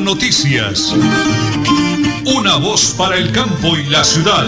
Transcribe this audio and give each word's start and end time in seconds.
Noticias. 0.00 0.96
Una 2.24 2.56
voz 2.56 2.94
para 2.96 3.16
el 3.16 3.32
campo 3.32 3.76
y 3.76 3.90
la 3.90 4.02
ciudad. 4.02 4.46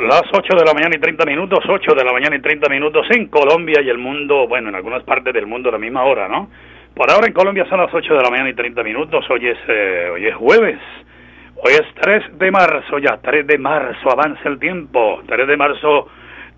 Las 0.00 0.22
8 0.32 0.56
de 0.56 0.64
la 0.64 0.72
mañana 0.72 0.96
y 0.96 1.00
30 1.00 1.24
minutos, 1.26 1.60
8 1.68 1.94
de 1.94 2.04
la 2.04 2.12
mañana 2.12 2.36
y 2.36 2.40
30 2.40 2.68
minutos 2.68 3.06
en 3.10 3.26
Colombia 3.26 3.82
y 3.82 3.88
el 3.90 3.98
mundo, 3.98 4.48
bueno, 4.48 4.70
en 4.70 4.76
algunas 4.76 5.02
partes 5.02 5.34
del 5.34 5.46
mundo 5.46 5.68
a 5.68 5.72
la 5.72 5.78
misma 5.78 6.04
hora, 6.04 6.28
¿no? 6.28 6.48
Por 6.94 7.10
ahora 7.10 7.26
en 7.26 7.34
Colombia 7.34 7.66
son 7.68 7.80
las 7.80 7.92
8 7.92 8.14
de 8.14 8.22
la 8.22 8.30
mañana 8.30 8.48
y 8.48 8.54
30 8.54 8.82
minutos, 8.82 9.24
hoy 9.28 9.48
es, 9.48 9.58
eh, 9.68 10.08
hoy 10.14 10.26
es 10.26 10.34
jueves, 10.36 10.78
hoy 11.56 11.72
es 11.72 11.84
3 12.00 12.38
de 12.38 12.50
marzo 12.50 12.98
ya, 12.98 13.18
3 13.22 13.46
de 13.46 13.58
marzo, 13.58 14.10
avanza 14.10 14.48
el 14.48 14.58
tiempo, 14.58 15.22
3 15.26 15.46
de 15.46 15.56
marzo 15.56 16.08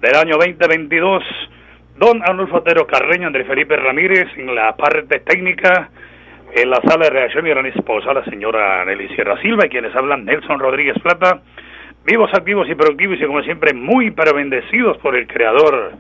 del 0.00 0.14
año 0.14 0.36
2022. 0.36 1.24
Don 1.98 2.22
Arnulfo 2.22 2.58
Otero 2.58 2.86
Carreño, 2.86 3.26
Andrés 3.26 3.46
Felipe 3.48 3.74
Ramírez 3.74 4.28
en 4.36 4.54
la 4.54 4.76
parte 4.76 5.18
técnica, 5.18 5.90
en 6.54 6.70
la 6.70 6.80
sala 6.82 7.06
de 7.06 7.10
reacción 7.10 7.44
y 7.44 7.50
gran 7.50 7.66
esposa, 7.66 8.14
la 8.14 8.24
señora 8.24 8.84
Nelly 8.84 9.08
Sierra 9.16 9.36
Silva, 9.42 9.66
y 9.66 9.68
quienes 9.68 9.94
hablan 9.96 10.24
Nelson 10.24 10.60
Rodríguez 10.60 10.96
Plata, 11.02 11.40
vivos, 12.04 12.30
activos 12.32 12.68
y 12.70 12.76
productivos 12.76 13.18
y 13.20 13.26
como 13.26 13.42
siempre 13.42 13.74
muy 13.74 14.12
pero 14.12 14.32
bendecidos 14.32 14.96
por 14.98 15.16
el 15.16 15.26
Creador. 15.26 15.90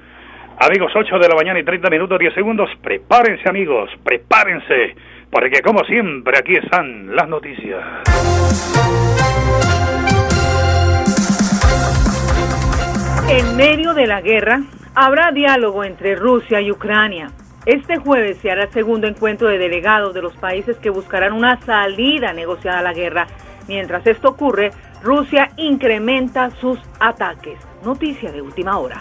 Amigos, 0.60 0.92
8 0.94 1.18
de 1.18 1.28
la 1.28 1.34
mañana 1.34 1.58
y 1.58 1.64
30 1.64 1.90
minutos 1.90 2.16
10 2.16 2.32
segundos, 2.32 2.70
prepárense 2.80 3.48
amigos, 3.48 3.90
prepárense, 4.04 4.94
porque 5.32 5.60
como 5.62 5.82
siempre 5.82 6.38
aquí 6.38 6.54
están 6.54 7.16
las 7.16 7.28
noticias. 7.28 7.82
En 13.28 13.56
medio 13.56 13.94
de 13.94 14.06
la 14.06 14.20
guerra, 14.20 14.60
habrá 15.00 15.30
diálogo 15.30 15.84
entre 15.84 16.16
Rusia 16.16 16.60
y 16.60 16.72
Ucrania. 16.72 17.30
Este 17.64 17.98
jueves 17.98 18.38
se 18.38 18.50
hará 18.50 18.64
el 18.64 18.72
segundo 18.72 19.06
encuentro 19.06 19.46
de 19.46 19.56
delegados 19.56 20.12
de 20.12 20.22
los 20.22 20.34
países 20.36 20.76
que 20.78 20.90
buscarán 20.90 21.34
una 21.34 21.60
salida 21.60 22.32
negociada 22.32 22.80
a 22.80 22.82
la 22.82 22.92
guerra. 22.92 23.28
Mientras 23.68 24.04
esto 24.08 24.30
ocurre, 24.30 24.72
Rusia 25.04 25.50
incrementa 25.56 26.50
sus 26.50 26.80
ataques. 26.98 27.60
Noticia 27.84 28.32
de 28.32 28.42
última 28.42 28.76
hora. 28.78 29.00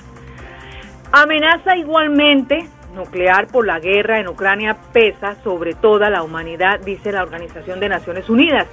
Amenaza 1.11 1.75
igualmente 1.75 2.67
nuclear 2.93 3.47
por 3.47 3.65
la 3.65 3.79
guerra 3.79 4.19
en 4.19 4.27
Ucrania 4.27 4.77
pesa 4.93 5.35
sobre 5.43 5.73
toda 5.73 6.11
la 6.11 6.21
humanidad, 6.21 6.79
dice 6.79 7.11
la 7.11 7.23
Organización 7.23 7.79
de 7.79 7.89
Naciones 7.89 8.29
Unidas. 8.29 8.67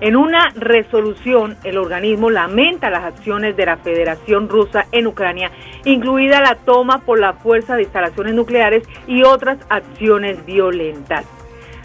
En 0.00 0.14
una 0.14 0.50
resolución, 0.54 1.56
el 1.64 1.78
organismo 1.78 2.28
lamenta 2.28 2.90
las 2.90 3.04
acciones 3.04 3.56
de 3.56 3.64
la 3.64 3.78
Federación 3.78 4.48
Rusa 4.48 4.86
en 4.92 5.06
Ucrania, 5.06 5.50
incluida 5.84 6.42
la 6.42 6.56
toma 6.56 6.98
por 6.98 7.18
la 7.18 7.32
fuerza 7.32 7.76
de 7.76 7.84
instalaciones 7.84 8.34
nucleares 8.34 8.86
y 9.06 9.22
otras 9.22 9.58
acciones 9.70 10.44
violentas. 10.44 11.24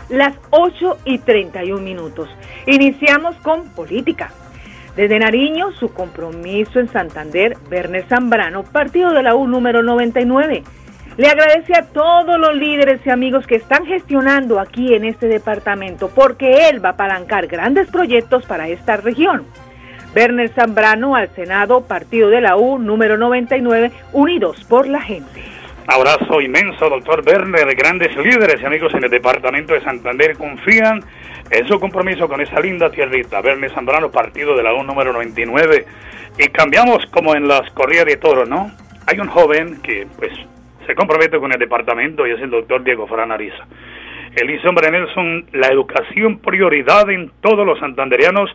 Las 0.09 0.36
8 0.50 0.98
y 1.06 1.20
31 1.20 1.81
minutos. 1.81 2.30
Iniciamos 2.66 3.38
con 3.38 3.70
política. 3.70 4.31
Desde 4.98 5.18
Nariño, 5.18 5.72
su 5.72 5.94
compromiso 5.94 6.81
en 6.81 6.90
Santander, 6.90 7.56
Werner 7.72 8.06
Zambrano, 8.09 8.64
partido 8.64 9.14
de 9.14 9.23
la 9.23 9.36
U 9.36 9.48
número 9.48 9.84
99. 9.84 10.64
Le 11.22 11.27
agradece 11.27 11.77
a 11.77 11.83
todos 11.83 12.39
los 12.39 12.55
líderes 12.55 13.00
y 13.05 13.11
amigos 13.11 13.45
que 13.45 13.53
están 13.53 13.86
gestionando 13.86 14.59
aquí 14.59 14.95
en 14.95 15.05
este 15.05 15.28
departamento 15.28 16.09
porque 16.09 16.67
él 16.67 16.83
va 16.83 16.89
a 16.89 16.91
apalancar 16.94 17.45
grandes 17.45 17.88
proyectos 17.91 18.44
para 18.47 18.67
esta 18.69 18.97
región. 18.97 19.45
Werner 20.16 20.50
Zambrano 20.50 21.16
al 21.16 21.30
Senado, 21.36 21.86
partido 21.86 22.31
de 22.31 22.41
la 22.41 22.58
U 22.58 22.80
número 22.80 23.19
99, 23.19 23.91
Unidos 24.13 24.66
por 24.67 24.88
la 24.88 25.00
Gente. 25.00 25.44
Abrazo 25.86 26.41
inmenso, 26.41 26.89
doctor 26.89 27.22
Werner. 27.23 27.75
Grandes 27.75 28.17
líderes 28.17 28.59
y 28.59 28.66
amigos 28.66 28.91
en 28.95 29.03
el 29.03 29.11
departamento 29.11 29.75
de 29.75 29.81
Santander 29.81 30.35
confían 30.35 31.03
en 31.51 31.67
su 31.67 31.79
compromiso 31.79 32.28
con 32.28 32.41
esa 32.41 32.59
linda 32.59 32.90
tierrita. 32.90 33.41
Werner 33.41 33.72
Zambrano, 33.72 34.09
partido 34.09 34.57
de 34.57 34.63
la 34.63 34.73
U 34.73 34.84
número 34.84 35.13
99. 35.13 35.85
Y 36.40 36.47
cambiamos 36.47 37.06
como 37.12 37.35
en 37.35 37.47
las 37.47 37.69
corridas 37.73 38.06
de 38.07 38.17
toro, 38.17 38.47
¿no? 38.47 38.72
Hay 39.06 39.19
un 39.19 39.28
joven 39.28 39.84
que, 39.84 40.07
pues, 40.17 40.31
se 40.91 40.96
compromete 40.96 41.40
con 41.40 41.53
el 41.53 41.57
departamento 41.57 42.28
y 42.28 42.31
es 42.31 42.41
el 42.41 42.50
doctor 42.50 42.84
Diego 42.84 43.07
Fran 43.07 43.31
Ariza. 43.31 43.66
Dice, 44.46 44.68
hombre 44.68 44.91
Nelson, 44.91 45.46
la 45.53 45.68
educación 45.68 46.40
prioridad 46.40 47.09
en 47.09 47.31
todos 47.40 47.66
los 47.66 47.79
santanderianos. 47.79 48.53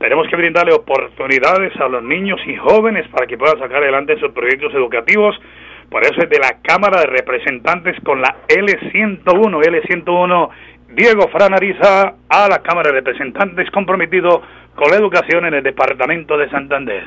Tenemos 0.00 0.26
que 0.26 0.34
brindarle 0.34 0.74
oportunidades 0.74 1.76
a 1.76 1.86
los 1.86 2.02
niños 2.02 2.40
y 2.44 2.56
jóvenes 2.56 3.06
para 3.08 3.28
que 3.28 3.38
puedan 3.38 3.60
sacar 3.60 3.84
adelante 3.84 4.18
sus 4.18 4.32
proyectos 4.32 4.74
educativos. 4.74 5.40
Por 5.88 6.02
eso 6.02 6.22
es 6.22 6.28
de 6.28 6.40
la 6.40 6.58
Cámara 6.60 7.02
de 7.02 7.06
Representantes 7.06 7.94
con 8.02 8.20
la 8.20 8.34
L101, 8.48 9.22
L101, 9.24 10.48
Diego 10.88 11.28
Fran 11.28 11.54
Ariza 11.54 12.14
a 12.28 12.48
la 12.48 12.62
Cámara 12.62 12.90
de 12.90 13.00
Representantes 13.00 13.70
comprometido 13.70 14.42
con 14.76 14.90
la 14.90 14.96
educación 14.96 15.46
en 15.46 15.54
el 15.54 15.62
departamento 15.62 16.36
de 16.36 16.48
Santander. 16.50 17.02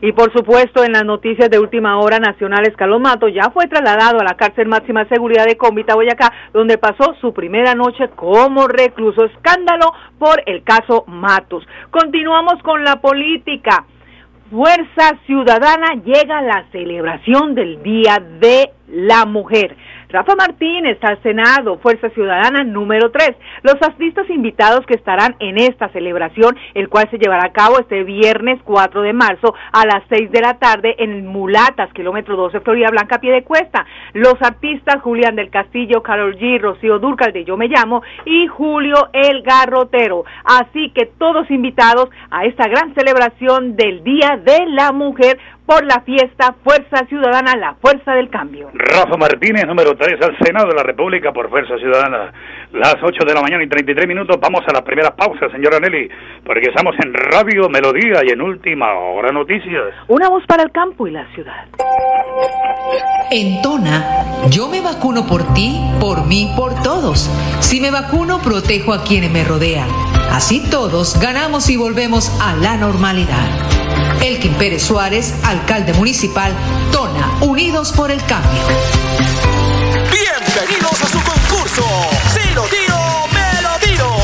Y 0.00 0.12
por 0.12 0.32
supuesto, 0.32 0.84
en 0.84 0.92
las 0.92 1.04
noticias 1.04 1.50
de 1.50 1.58
última 1.58 1.98
hora, 1.98 2.18
Nacional 2.20 2.66
Escalón 2.66 3.02
Mato 3.02 3.28
ya 3.28 3.50
fue 3.50 3.66
trasladado 3.66 4.20
a 4.20 4.24
la 4.24 4.36
cárcel 4.36 4.68
máxima 4.68 5.04
seguridad 5.06 5.44
de 5.44 5.56
Cómbita, 5.56 5.96
Boyacá, 5.96 6.32
donde 6.52 6.78
pasó 6.78 7.16
su 7.20 7.34
primera 7.34 7.74
noche 7.74 8.08
como 8.14 8.68
recluso. 8.68 9.24
Escándalo 9.24 9.92
por 10.18 10.40
el 10.46 10.62
caso 10.62 11.04
Matos. 11.08 11.66
Continuamos 11.90 12.62
con 12.62 12.84
la 12.84 13.00
política. 13.00 13.84
Fuerza 14.50 15.18
Ciudadana 15.26 16.00
llega 16.04 16.38
a 16.38 16.42
la 16.42 16.64
celebración 16.70 17.54
del 17.54 17.82
Día 17.82 18.22
de 18.40 18.70
la 18.86 19.26
Mujer. 19.26 19.76
Rafa 20.10 20.34
Martínez 20.36 20.96
al 21.02 21.22
Senado, 21.22 21.78
Fuerza 21.80 22.08
Ciudadana 22.10 22.64
número 22.64 23.10
3. 23.10 23.32
Los 23.62 23.74
artistas 23.82 24.28
invitados 24.30 24.86
que 24.86 24.94
estarán 24.94 25.36
en 25.38 25.58
esta 25.58 25.90
celebración, 25.90 26.56
el 26.72 26.88
cual 26.88 27.10
se 27.10 27.18
llevará 27.18 27.44
a 27.44 27.52
cabo 27.52 27.78
este 27.78 28.04
viernes 28.04 28.58
4 28.64 29.02
de 29.02 29.12
marzo 29.12 29.54
a 29.70 29.84
las 29.84 30.02
6 30.08 30.30
de 30.30 30.40
la 30.40 30.54
tarde 30.54 30.94
en 30.98 31.26
Mulatas, 31.26 31.92
kilómetro 31.92 32.36
12, 32.36 32.60
Florida 32.60 32.88
Blanca, 32.90 33.20
pie 33.20 33.32
de 33.32 33.44
cuesta. 33.44 33.84
Los 34.14 34.36
artistas 34.40 35.02
Julián 35.02 35.36
del 35.36 35.50
Castillo, 35.50 36.02
Carol 36.02 36.38
G, 36.38 36.58
Rocío 36.58 36.98
Durcal 36.98 37.34
de 37.34 37.44
Yo 37.44 37.58
Me 37.58 37.68
Llamo 37.68 38.02
y 38.24 38.46
Julio 38.46 39.10
El 39.12 39.42
Garrotero. 39.42 40.24
Así 40.42 40.90
que 40.94 41.04
todos 41.04 41.50
invitados 41.50 42.08
a 42.30 42.46
esta 42.46 42.66
gran 42.66 42.94
celebración 42.94 43.76
del 43.76 44.02
Día 44.04 44.40
de 44.42 44.64
la 44.68 44.90
Mujer 44.92 45.38
por 45.68 45.84
la 45.84 46.00
fiesta 46.00 46.54
Fuerza 46.64 47.04
Ciudadana, 47.08 47.54
la 47.54 47.74
fuerza 47.74 48.14
del 48.14 48.30
cambio. 48.30 48.70
Rafa 48.72 49.18
Martínez, 49.18 49.66
número 49.66 49.94
3 49.98 50.18
al 50.22 50.38
Senado 50.38 50.68
de 50.68 50.74
la 50.74 50.82
República 50.82 51.30
por 51.30 51.50
Fuerza 51.50 51.76
Ciudadana. 51.76 52.32
Las 52.72 52.96
8 53.02 53.22
de 53.26 53.34
la 53.34 53.42
mañana 53.42 53.62
y 53.64 53.68
33 53.68 54.08
minutos, 54.08 54.38
vamos 54.40 54.62
a 54.66 54.72
la 54.72 54.82
primera 54.82 55.14
pausa, 55.14 55.50
señora 55.52 55.78
Nelly, 55.78 56.08
porque 56.42 56.70
estamos 56.70 56.94
en 57.04 57.12
Radio 57.12 57.68
Melodía 57.68 58.22
y 58.24 58.30
en 58.30 58.40
Última 58.40 58.94
Hora 58.94 59.30
Noticias. 59.30 59.92
Una 60.06 60.30
voz 60.30 60.42
para 60.46 60.62
el 60.62 60.72
campo 60.72 61.06
y 61.06 61.10
la 61.10 61.26
ciudad. 61.34 61.66
En 63.30 63.60
Tona, 63.60 64.48
yo 64.48 64.68
me 64.68 64.80
vacuno 64.80 65.26
por 65.26 65.52
ti, 65.52 65.78
por 66.00 66.26
mí, 66.26 66.50
por 66.56 66.82
todos. 66.82 67.28
Si 67.60 67.78
me 67.78 67.90
vacuno, 67.90 68.38
protejo 68.42 68.94
a 68.94 69.04
quienes 69.04 69.30
me 69.30 69.44
rodean. 69.44 69.88
Así 70.32 70.62
todos 70.70 71.20
ganamos 71.20 71.68
y 71.68 71.76
volvemos 71.76 72.30
a 72.40 72.56
la 72.56 72.78
normalidad. 72.78 73.77
Elkin 74.20 74.54
Pérez 74.54 74.82
Suárez, 74.82 75.34
alcalde 75.44 75.92
municipal, 75.94 76.52
Tona, 76.92 77.38
Unidos 77.40 77.92
por 77.92 78.10
el 78.10 78.22
Cambio. 78.24 78.62
Bienvenidos 80.10 81.02
a 81.02 81.06
su 81.06 81.20
concurso. 81.22 81.84
Si 82.32 82.54
lo 82.54 82.62
tiro, 82.64 82.96
me 83.32 83.62
lo 83.62 83.78
tiro. 83.80 84.16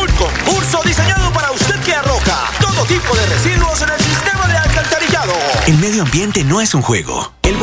Un 0.00 0.08
concurso 0.16 0.80
diseñado 0.84 1.32
para 1.32 1.50
usted 1.52 1.78
que 1.80 1.94
arroja 1.94 2.50
todo 2.60 2.84
tipo 2.86 3.14
de 3.14 3.26
residuos 3.26 3.82
en 3.82 3.90
el 3.90 4.00
sistema 4.00 4.46
de 4.48 4.56
alcantarillado. 4.56 5.34
El 5.66 5.78
medio 5.78 6.02
ambiente 6.02 6.44
no 6.44 6.60
es 6.60 6.74
un 6.74 6.82
juego. 6.82 7.32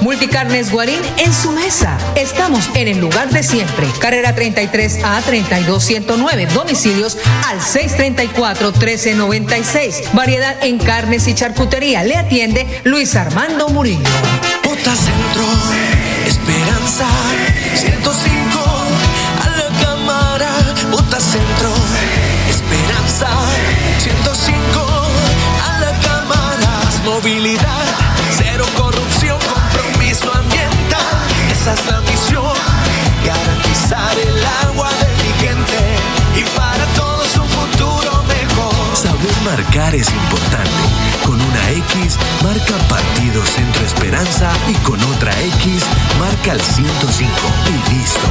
Multicarnes 0.00 0.70
Guarín 0.70 1.00
en 1.16 1.32
su 1.32 1.50
mesa. 1.52 1.98
Estamos 2.14 2.68
en 2.74 2.88
el 2.88 2.98
lugar 2.98 3.30
de 3.30 3.42
siempre. 3.42 3.86
Carrera 4.00 4.34
33 4.34 5.04
a 5.04 5.20
32109. 5.22 6.46
Domicilios 6.54 7.18
al 7.46 7.60
634 7.60 8.72
1396. 8.72 10.12
Variedad 10.12 10.56
en 10.62 10.78
carnes 10.78 11.26
y 11.28 11.34
charcutería. 11.34 12.04
Le 12.04 12.16
atiende 12.16 12.66
Luis 12.84 13.16
Armando 13.16 13.68
Murillo. 13.68 14.08
Bota 14.64 14.94
Centro, 14.94 15.44
Esperanza, 16.26 17.06
105 17.74 18.60
a 19.42 19.48
la 19.56 19.68
cámara. 19.82 20.50
Bota 20.90 21.18
Centro, 21.20 21.70
Esperanza, 22.48 23.28
105 23.98 24.86
a 25.66 25.80
la 25.80 25.92
cámara. 26.00 26.80
Movilidad, 27.04 27.87
marcar 39.50 39.94
es 39.94 40.12
importante. 40.12 40.70
Con 41.24 41.40
una 41.40 41.70
X, 41.70 42.18
marca 42.42 42.76
Partido 42.86 43.42
Centro 43.46 43.82
Esperanza 43.82 44.52
y 44.68 44.74
con 44.84 45.02
otra 45.04 45.32
X, 45.40 45.84
marca 46.18 46.52
el 46.52 46.60
105. 46.60 47.30
Y 47.66 47.94
listo. 47.94 48.28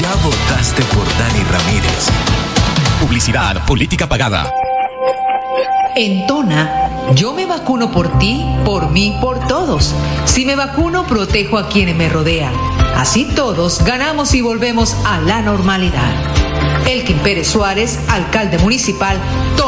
Ya 0.00 0.12
votaste 0.16 0.82
por 0.94 1.06
Dani 1.16 1.44
Ramírez. 1.44 2.08
Publicidad, 3.00 3.64
política 3.66 4.08
pagada. 4.08 4.52
En 5.94 6.26
Tona, 6.26 7.14
yo 7.14 7.32
me 7.32 7.46
vacuno 7.46 7.92
por 7.92 8.18
ti, 8.18 8.44
por 8.64 8.90
mí, 8.90 9.16
por 9.20 9.46
todos. 9.46 9.94
Si 10.24 10.44
me 10.44 10.56
vacuno, 10.56 11.06
protejo 11.06 11.56
a 11.58 11.68
quienes 11.68 11.94
me 11.94 12.08
rodean. 12.08 12.52
Así 12.96 13.26
todos 13.36 13.84
ganamos 13.84 14.34
y 14.34 14.40
volvemos 14.40 14.96
a 15.06 15.20
la 15.20 15.40
normalidad. 15.40 16.12
Elkin 16.88 17.18
Pérez 17.18 17.48
Suárez, 17.48 17.98
alcalde 18.08 18.58
municipal, 18.58 19.18
Tona, 19.56 19.67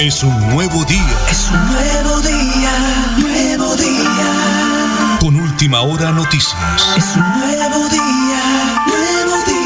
Es 0.00 0.22
un 0.22 0.50
nuevo 0.50 0.84
día. 0.84 1.18
Es 1.28 1.50
un 1.50 1.66
nuevo 1.66 2.20
día, 2.20 2.70
nuevo 3.16 3.74
día. 3.74 5.18
Con 5.18 5.34
última 5.34 5.80
hora 5.80 6.12
noticias. 6.12 6.54
Es 6.96 7.16
un 7.16 7.22
nuevo 7.40 7.88
día, 7.88 8.40
nuevo 8.86 9.44
día. 9.44 9.58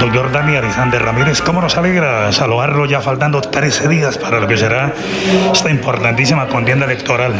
Doctor 0.00 0.32
Dani 0.32 0.56
Alexander 0.56 1.02
Ramírez, 1.02 1.42
¿cómo 1.42 1.60
nos 1.60 1.76
alegra 1.76 2.32
saludarlo 2.32 2.86
ya 2.86 3.02
faltando 3.02 3.42
13 3.42 3.86
días 3.88 4.16
para 4.16 4.40
lo 4.40 4.48
que 4.48 4.56
será 4.56 4.94
esta 5.52 5.70
importantísima 5.70 6.48
contienda 6.48 6.86
electoral? 6.86 7.34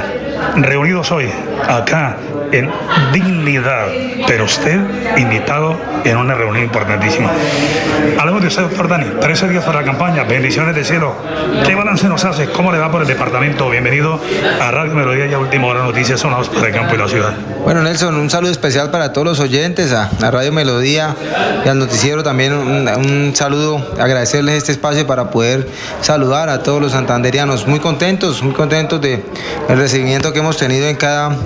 Reunidos 0.56 1.10
hoy, 1.12 1.28
acá, 1.68 2.16
en 2.52 2.70
dignidad, 3.12 3.86
pero 4.26 4.44
usted 4.44 4.78
invitado 5.16 5.76
en 6.04 6.16
una 6.16 6.34
reunión 6.34 6.64
importantísima. 6.64 7.30
Hablemos 8.18 8.42
de 8.42 8.48
usted, 8.48 8.62
doctor 8.62 8.88
Dani, 8.88 9.06
13 9.20 9.48
días 9.48 9.64
para 9.64 9.80
la 9.80 9.86
campaña, 9.86 10.22
bendiciones 10.24 10.74
de 10.74 10.84
cielo. 10.84 11.14
¿Qué 11.66 11.74
balance 11.74 12.08
nos 12.08 12.24
hace? 12.24 12.48
¿Cómo 12.50 12.70
le 12.70 12.78
va 12.78 12.90
por 12.90 13.02
el 13.02 13.08
departamento? 13.08 13.68
Bienvenido 13.70 14.20
a 14.60 14.70
Radio 14.70 14.94
Melodía 14.94 15.26
y 15.26 15.34
a 15.34 15.38
Última 15.38 15.66
Hora 15.66 15.82
Noticias, 15.82 16.20
sonados 16.20 16.48
para 16.48 16.68
el 16.68 16.74
campo 16.74 16.94
y 16.94 16.98
la 16.98 17.08
ciudad. 17.08 17.34
Bueno, 17.64 17.82
Nelson, 17.82 18.14
un 18.16 18.30
saludo 18.30 18.52
especial 18.52 18.90
para 18.90 19.12
todos 19.12 19.26
los 19.26 19.40
oyentes, 19.40 19.92
a, 19.92 20.10
Radio 20.30 20.52
Melodía 20.52 21.16
y 21.64 21.68
al 21.68 21.78
noticiero 21.78 22.22
también 22.22 22.52
un, 22.52 22.88
un 22.88 23.32
saludo, 23.34 23.94
agradecerles 23.98 24.56
este 24.56 24.72
espacio 24.72 25.06
para 25.06 25.30
poder 25.30 25.68
saludar 26.00 26.48
a 26.48 26.62
todos 26.62 26.80
los 26.80 26.92
santanderianos. 26.92 27.66
Muy 27.66 27.80
contentos, 27.80 28.42
muy 28.42 28.54
contentos 28.54 29.00
de 29.00 29.24
el 29.68 29.78
recibimiento 29.78 30.23
que 30.32 30.38
hemos 30.40 30.56
tenido 30.56 30.86
en 30.86 30.96
cada, 30.96 31.36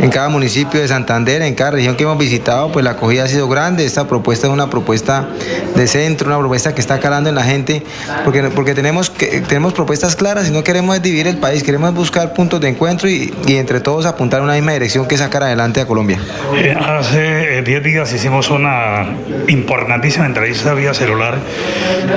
en 0.00 0.10
cada 0.10 0.28
municipio 0.28 0.80
de 0.80 0.88
Santander, 0.88 1.42
en 1.42 1.54
cada 1.54 1.72
región 1.72 1.96
que 1.96 2.04
hemos 2.04 2.18
visitado, 2.18 2.72
pues 2.72 2.84
la 2.84 2.92
acogida 2.92 3.24
ha 3.24 3.28
sido 3.28 3.48
grande. 3.48 3.84
Esta 3.84 4.06
propuesta 4.06 4.46
es 4.46 4.52
una 4.52 4.70
propuesta 4.70 5.28
de 5.74 5.86
centro, 5.86 6.28
una 6.28 6.38
propuesta 6.38 6.74
que 6.74 6.80
está 6.80 6.98
calando 7.00 7.28
en 7.28 7.34
la 7.34 7.44
gente, 7.44 7.82
porque, 8.24 8.42
porque 8.44 8.74
tenemos, 8.74 9.10
que, 9.10 9.40
tenemos 9.42 9.72
propuestas 9.72 10.16
claras 10.16 10.48
y 10.48 10.52
no 10.52 10.64
queremos 10.64 11.00
dividir 11.02 11.26
el 11.26 11.38
país, 11.38 11.62
queremos 11.62 11.94
buscar 11.94 12.32
puntos 12.32 12.60
de 12.60 12.68
encuentro 12.68 13.08
y, 13.08 13.34
y 13.46 13.56
entre 13.56 13.80
todos 13.80 14.06
apuntar 14.06 14.40
a 14.40 14.44
una 14.44 14.54
misma 14.54 14.72
dirección 14.72 15.06
que 15.06 15.16
sacar 15.16 15.42
adelante 15.42 15.80
a 15.80 15.86
Colombia. 15.86 16.18
Eh, 16.56 16.74
hace 16.78 17.62
10 17.62 17.82
días 17.82 18.12
hicimos 18.12 18.50
una 18.50 19.06
importantísima 19.48 20.26
entrevista 20.26 20.74
vía 20.74 20.94
celular 20.94 21.38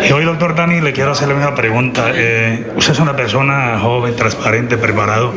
y 0.08 0.12
hoy, 0.12 0.26
doctor 0.26 0.56
Dani, 0.56 0.82
le 0.82 0.94
quiero 0.94 1.12
hacer 1.12 1.28
la 1.28 1.36
misma 1.36 1.56
pregunta. 1.56 2.12
Eh, 2.14 2.72
usted 2.76 2.94
es 2.94 3.00
una 3.00 3.16
persona 3.16 3.80
joven, 3.80 4.16
transparente, 4.16 4.78
preparado, 4.78 5.34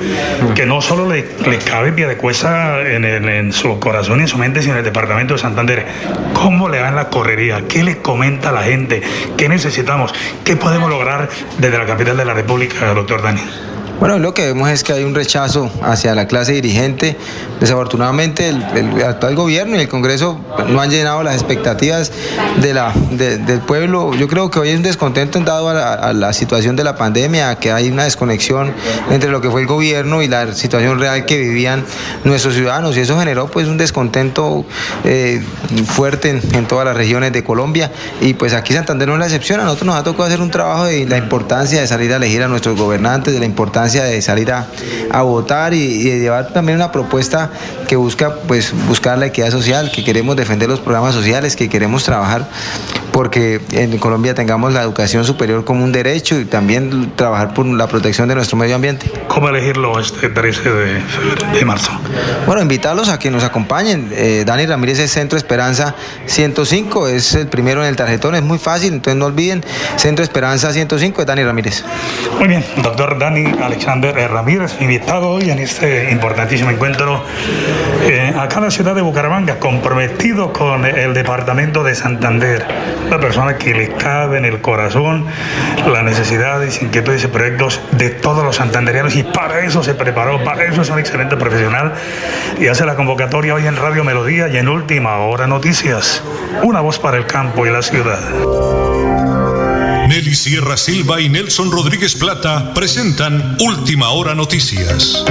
que 0.55 0.67
no 0.69 0.81
solo 0.83 1.09
le, 1.09 1.25
le 1.49 1.59
cabe 1.59 1.93
pie 1.93 2.07
de 2.07 2.17
cuesta 2.17 2.81
en, 2.83 3.05
el- 3.05 3.29
en 3.29 3.53
su 3.53 3.81
corazón 3.81 4.19
y 4.21 4.23
en 4.23 4.29
su 4.29 4.39
mente, 4.39 4.61
sino 4.63 4.75
en 4.75 4.79
el 4.81 4.85
departamento 4.85 5.35
de 5.35 5.41
Santander. 5.41 5.87
¿Cómo 6.35 6.69
le 6.69 6.81
va 6.81 6.89
en 6.89 6.95
la 6.97 7.09
correría? 7.09 7.63
¿Qué 7.69 7.83
le 7.83 7.99
comenta 7.99 8.51
a 8.51 8.53
la 8.53 8.63
gente? 8.63 9.03
¿Qué 9.37 9.49
necesitamos? 9.49 10.15
¿Qué 10.45 10.55
podemos 10.57 10.91
lograr 10.91 11.29
desde 11.59 11.79
la 11.79 11.87
capital 11.87 12.17
de 12.17 12.25
la 12.25 12.35
República, 12.35 12.93
doctor 12.95 13.23
Dani? 13.23 13.41
Bueno, 14.01 14.21
lo 14.21 14.33
que 14.33 14.47
vemos 14.47 14.71
es 14.71 14.85
que 14.85 14.93
hay 14.93 15.03
un 15.03 15.13
rechazo 15.13 15.73
hacia 15.83 16.15
la 16.15 16.29
clase 16.29 16.53
dirigente. 16.53 17.17
Desafortunadamente, 17.59 18.49
el, 18.49 19.03
actual 19.03 19.35
gobierno 19.35 19.75
y 19.75 19.81
el 19.81 19.89
Congreso 19.89 20.39
no 20.69 20.81
han 20.81 20.89
llenado 20.89 21.25
las 21.25 21.35
expectativas 21.35 22.13
del 22.61 23.61
pueblo. 23.67 24.15
Yo 24.15 24.29
creo 24.29 24.51
que 24.53 24.61
hoy 24.61 24.69
hay 24.69 24.77
un 24.77 24.85
descontento 24.85 25.41
dado 25.41 25.71
a 25.71 25.75
la, 25.75 25.95
a 25.95 26.13
la 26.13 26.33
situación 26.33 26.77
de 26.77 26.85
la 26.85 26.95
pandemia, 26.95 27.57
que 27.57 27.73
hay 27.73 27.91
una 27.91 28.05
desconexión 28.05 28.73
entre 29.11 29.31
lo 29.31 29.41
que 29.41 29.51
fue 29.51 29.63
el 29.63 29.67
gobierno 29.67 30.23
y 30.23 30.29
la 30.29 30.55
situación 30.55 31.01
real 31.01 31.27
que 31.27 31.37
vivían 31.37 31.85
nuestros 32.23 32.55
ciudadanos. 32.55 32.97
Y 32.97 33.01
eso 33.01 33.19
generó 33.19 33.49
pues 33.49 33.67
un 33.67 33.79
descontento 33.79 34.65
eh, 35.03 35.43
fuerte 35.87 36.31
en, 36.31 36.43
en 36.55 36.67
todas 36.69 36.85
las 36.85 36.97
regiones 36.97 37.33
de 37.33 37.43
Colombia. 37.43 37.91
Y 38.21 38.35
pues 38.35 38.55
aquí 38.55 38.75
Santander 38.75 39.09
no 39.09 39.15
es 39.15 39.21
la 39.21 39.27
excepción. 39.27 39.59
A 39.59 39.65
nosotros 39.65 39.89
nos 39.89 39.97
ha 39.97 40.05
tocado 40.05 40.25
hacer 40.25 40.41
un 40.41 40.53
trabajo 40.53 40.85
de 40.85 41.05
la 41.05 41.17
importancia 41.17 41.81
de 41.81 41.87
salir 41.89 42.13
a 42.13 42.17
elegir 42.17 42.45
a 42.45 42.49
nuestros 42.49 42.79
gobernantes, 42.79 43.35
de 43.35 43.41
la 43.41 43.47
importancia 43.47 43.88
de 43.93 44.23
salir 44.23 44.53
a, 44.53 44.67
votar 45.23 45.75
y, 45.75 45.79
y 45.79 46.19
llevar 46.21 46.53
también 46.53 46.77
una 46.77 46.93
propuesta 46.93 47.51
que 47.87 47.97
busca 47.97 48.35
pues 48.47 48.73
buscar 48.87 49.19
la 49.19 49.27
equidad 49.27 49.51
social, 49.51 49.91
que 49.91 50.05
queremos 50.05 50.37
defender 50.37 50.69
los 50.69 50.81
programas 50.81 51.15
sociales, 51.15 51.57
que 51.57 51.69
queremos 51.69 52.05
trabajar 52.05 52.47
porque 53.19 53.61
en 53.73 53.99
Colombia 53.99 54.33
tengamos 54.33 54.73
la 54.73 54.81
educación 54.81 55.25
superior 55.25 55.65
como 55.65 55.83
un 55.83 55.91
derecho 55.91 56.39
y 56.39 56.45
también 56.45 57.11
trabajar 57.17 57.53
por 57.53 57.67
la 57.67 57.89
protección 57.89 58.29
de 58.29 58.37
nuestro 58.37 58.57
medio 58.57 58.77
ambiente. 58.77 59.11
¿Cómo 59.27 59.49
elegirlo 59.49 59.99
este 59.99 60.29
13 60.29 60.71
de, 60.71 61.03
de 61.53 61.65
marzo? 61.65 61.91
Bueno, 62.47 62.63
invitarlos 62.63 63.09
a 63.09 63.19
que 63.19 63.33
nos 63.33 63.43
acompañen. 63.43 64.09
Eh, 64.13 64.45
Dani 64.47 64.67
Ramírez 64.67 65.01
es 65.01 65.11
Centro 65.11 65.37
Esperanza 65.37 65.97
105, 66.27 67.09
es 67.09 67.35
el 67.35 67.49
primero 67.49 67.83
en 67.83 67.89
el 67.89 67.97
tarjetón, 67.97 68.37
es 68.37 68.43
muy 68.45 68.59
fácil, 68.59 68.93
entonces 68.93 69.19
no 69.19 69.27
olviden, 69.27 69.65
Centro 69.97 70.23
Esperanza 70.23 70.73
105 70.73 71.21
es 71.21 71.27
Dani 71.27 71.43
Ramírez. 71.43 71.85
Muy 72.39 72.47
bien, 72.47 72.65
doctor 72.85 73.19
Dani 73.19 73.47
Alexander 73.61 74.17
eh, 74.17 74.29
Ramírez, 74.29 74.77
invitado 74.81 75.31
hoy 75.31 75.51
en 75.51 75.59
este 75.59 76.13
importantísimo 76.13 76.71
encuentro 76.71 77.25
eh, 78.05 78.33
acá 78.39 78.59
en 78.59 78.65
la 78.67 78.71
ciudad 78.71 78.95
de 78.95 79.03
Bucaramanga, 79.03 79.59
comprometido 79.59 80.53
con 80.53 80.87
el 80.87 81.15
departamento 81.15 81.83
de 81.83 81.97
Santander. 81.97 82.65
Una 83.09 83.21
persona 83.21 83.57
que 83.57 83.73
le 83.73 83.89
cabe 83.95 84.37
en 84.37 84.45
el 84.45 84.61
corazón 84.61 85.25
las 85.91 86.05
necesidades, 86.05 86.83
inquietudes 86.83 87.25
y 87.25 87.29
proyectos 87.29 87.81
de 87.93 88.11
todos 88.11 88.45
los 88.45 88.57
santanderianos 88.57 89.17
y 89.17 89.23
para 89.23 89.65
eso 89.65 89.83
se 89.83 89.95
preparó, 89.95 90.45
para 90.45 90.65
eso 90.65 90.83
es 90.83 90.91
un 90.91 90.99
excelente 90.99 91.39
profesional 91.39 91.95
y 92.61 92.67
hace 92.67 92.85
la 92.85 92.97
convocatoria 92.97 93.55
hoy 93.55 93.67
en 93.67 93.77
Radio 93.77 94.05
Melodía 94.05 94.49
y 94.49 94.59
en 94.59 94.69
Última 94.69 95.17
Hora 95.21 95.47
Noticias. 95.47 96.23
Una 96.63 96.83
voz 96.83 96.99
para 96.99 97.17
el 97.17 97.25
campo 97.25 97.67
y 97.67 97.71
la 97.71 97.81
ciudad. 97.81 98.21
Nelly 100.07 100.35
Sierra 100.35 100.77
Silva 100.77 101.19
y 101.19 101.31
Nelson 101.31 101.73
Rodríguez 101.73 102.15
Plata 102.15 102.75
presentan 102.75 103.57
Última 103.59 104.11
Hora 104.11 104.35
Noticias. 104.35 105.25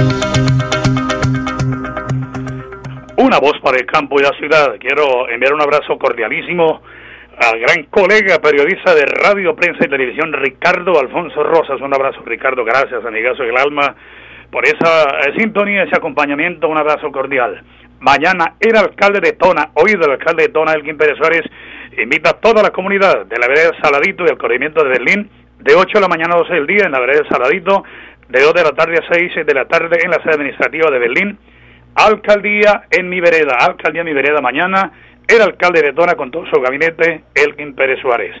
Una 3.16 3.38
voz 3.38 3.60
para 3.62 3.78
el 3.78 3.86
campo 3.86 4.18
y 4.18 4.24
la 4.24 4.32
ciudad. 4.32 4.74
Quiero 4.80 5.28
enviar 5.28 5.54
un 5.54 5.60
abrazo 5.60 5.96
cordialísimo 5.96 6.82
al 7.40 7.60
gran 7.60 7.84
colega 7.84 8.38
periodista 8.40 8.94
de 8.94 9.06
radio, 9.06 9.54
prensa 9.54 9.84
y 9.84 9.88
televisión, 9.88 10.32
Ricardo 10.32 10.98
Alfonso 10.98 11.42
Rosas. 11.42 11.80
Un 11.80 11.94
abrazo, 11.94 12.22
Ricardo. 12.24 12.64
Gracias, 12.64 13.04
amigazo 13.04 13.42
del 13.44 13.56
alma, 13.56 13.94
por 14.50 14.64
esa 14.66 15.04
eh, 15.20 15.34
sintonía, 15.38 15.84
ese 15.84 15.96
acompañamiento. 15.96 16.68
Un 16.68 16.78
abrazo 16.78 17.12
cordial. 17.12 17.62
mañana 18.00 18.54
el 18.60 18.76
alcalde 18.76 19.20
de 19.20 19.32
Tona, 19.32 19.70
oído 19.74 20.04
el 20.04 20.12
alcalde 20.12 20.44
de 20.44 20.48
Tona, 20.48 20.72
Elkin 20.72 20.96
Pérez 20.96 21.16
Suárez, 21.16 21.42
invita 21.96 22.30
a 22.30 22.40
toda 22.40 22.62
la 22.62 22.70
comunidad 22.70 23.26
de 23.26 23.38
la 23.38 23.48
vereda 23.48 23.70
Saladito 23.82 24.24
y 24.24 24.28
el 24.28 24.38
corregimiento 24.38 24.82
de 24.82 24.90
Berlín, 24.90 25.30
de 25.60 25.74
8 25.74 25.88
de 25.94 26.00
la 26.00 26.08
mañana 26.08 26.34
a 26.34 26.38
12 26.38 26.54
del 26.54 26.66
día 26.66 26.86
en 26.86 26.92
la 26.92 27.00
vereda 27.00 27.28
Saladito, 27.28 27.84
de 28.28 28.40
2 28.40 28.54
de 28.54 28.62
la 28.62 28.72
tarde 28.72 28.98
a 28.98 29.14
6 29.14 29.46
de 29.46 29.54
la 29.54 29.66
tarde 29.66 29.98
en 30.02 30.10
la 30.10 30.22
sede 30.22 30.34
administrativa 30.34 30.90
de 30.90 30.98
Berlín, 30.98 31.38
alcaldía 31.94 32.84
en 32.90 33.08
mi 33.08 33.20
vereda, 33.20 33.56
alcaldía 33.60 34.02
en 34.02 34.06
mi 34.06 34.14
vereda 34.14 34.40
mañana, 34.40 34.92
el 35.28 35.42
alcalde 35.42 35.82
de 35.82 35.92
Tona 35.92 36.14
con 36.14 36.30
todo 36.30 36.46
su 36.46 36.60
gabinete, 36.60 37.22
Elkin 37.34 37.74
Pérez 37.74 38.00
Suárez. 38.00 38.34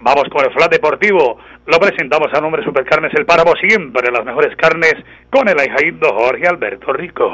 Vamos 0.00 0.24
con 0.30 0.44
el 0.44 0.52
flat 0.52 0.72
deportivo. 0.72 1.38
Lo 1.66 1.78
presentamos 1.78 2.26
a 2.34 2.40
nombre 2.40 2.60
de 2.60 2.66
Supercarnes 2.66 3.14
El 3.14 3.24
Páramo, 3.24 3.54
siempre 3.54 4.10
las 4.10 4.24
mejores 4.24 4.56
carnes, 4.56 4.94
con 5.30 5.48
el 5.48 5.58
ahijaído 5.58 6.12
Jorge 6.12 6.48
Alberto 6.48 6.92
Rico. 6.92 7.30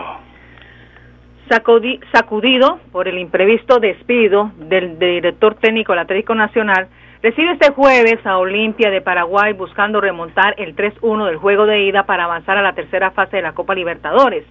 Sacudido 2.13 2.79
por 2.93 3.09
el 3.09 3.19
imprevisto 3.19 3.81
despido 3.81 4.53
del 4.57 4.99
director 4.99 5.55
técnico 5.55 5.93
del 5.93 6.01
Atlético 6.01 6.35
Nacional, 6.35 6.89
recibe 7.23 7.53
este 7.53 7.73
jueves 7.73 8.19
a 8.27 8.37
Olimpia 8.37 8.91
de 8.91 9.01
Paraguay 9.01 9.55
buscando 9.55 10.03
remontar 10.03 10.55
el 10.59 10.77
3-1 10.77 11.25
del 11.25 11.37
juego 11.37 11.65
de 11.65 11.81
ida 11.85 12.03
para 12.05 12.25
avanzar 12.25 12.59
a 12.59 12.63
la 12.63 12.75
tercera 12.75 13.13
fase 13.13 13.37
de 13.37 13.43
la 13.43 13.53
Copa 13.53 13.75
Libertadores. 13.75 14.45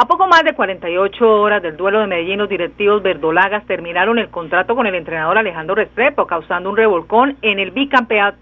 A 0.00 0.06
poco 0.06 0.28
más 0.28 0.44
de 0.44 0.52
48 0.52 1.28
horas 1.28 1.60
del 1.60 1.76
duelo 1.76 1.98
de 1.98 2.06
Medellín, 2.06 2.38
los 2.38 2.48
directivos 2.48 3.02
verdolagas 3.02 3.66
terminaron 3.66 4.20
el 4.20 4.28
contrato 4.28 4.76
con 4.76 4.86
el 4.86 4.94
entrenador 4.94 5.36
Alejandro 5.36 5.74
Restrepo, 5.74 6.24
causando 6.24 6.70
un 6.70 6.76
revolcón 6.76 7.36
en 7.42 7.58
el 7.58 7.72
bicampeón, 7.72 8.36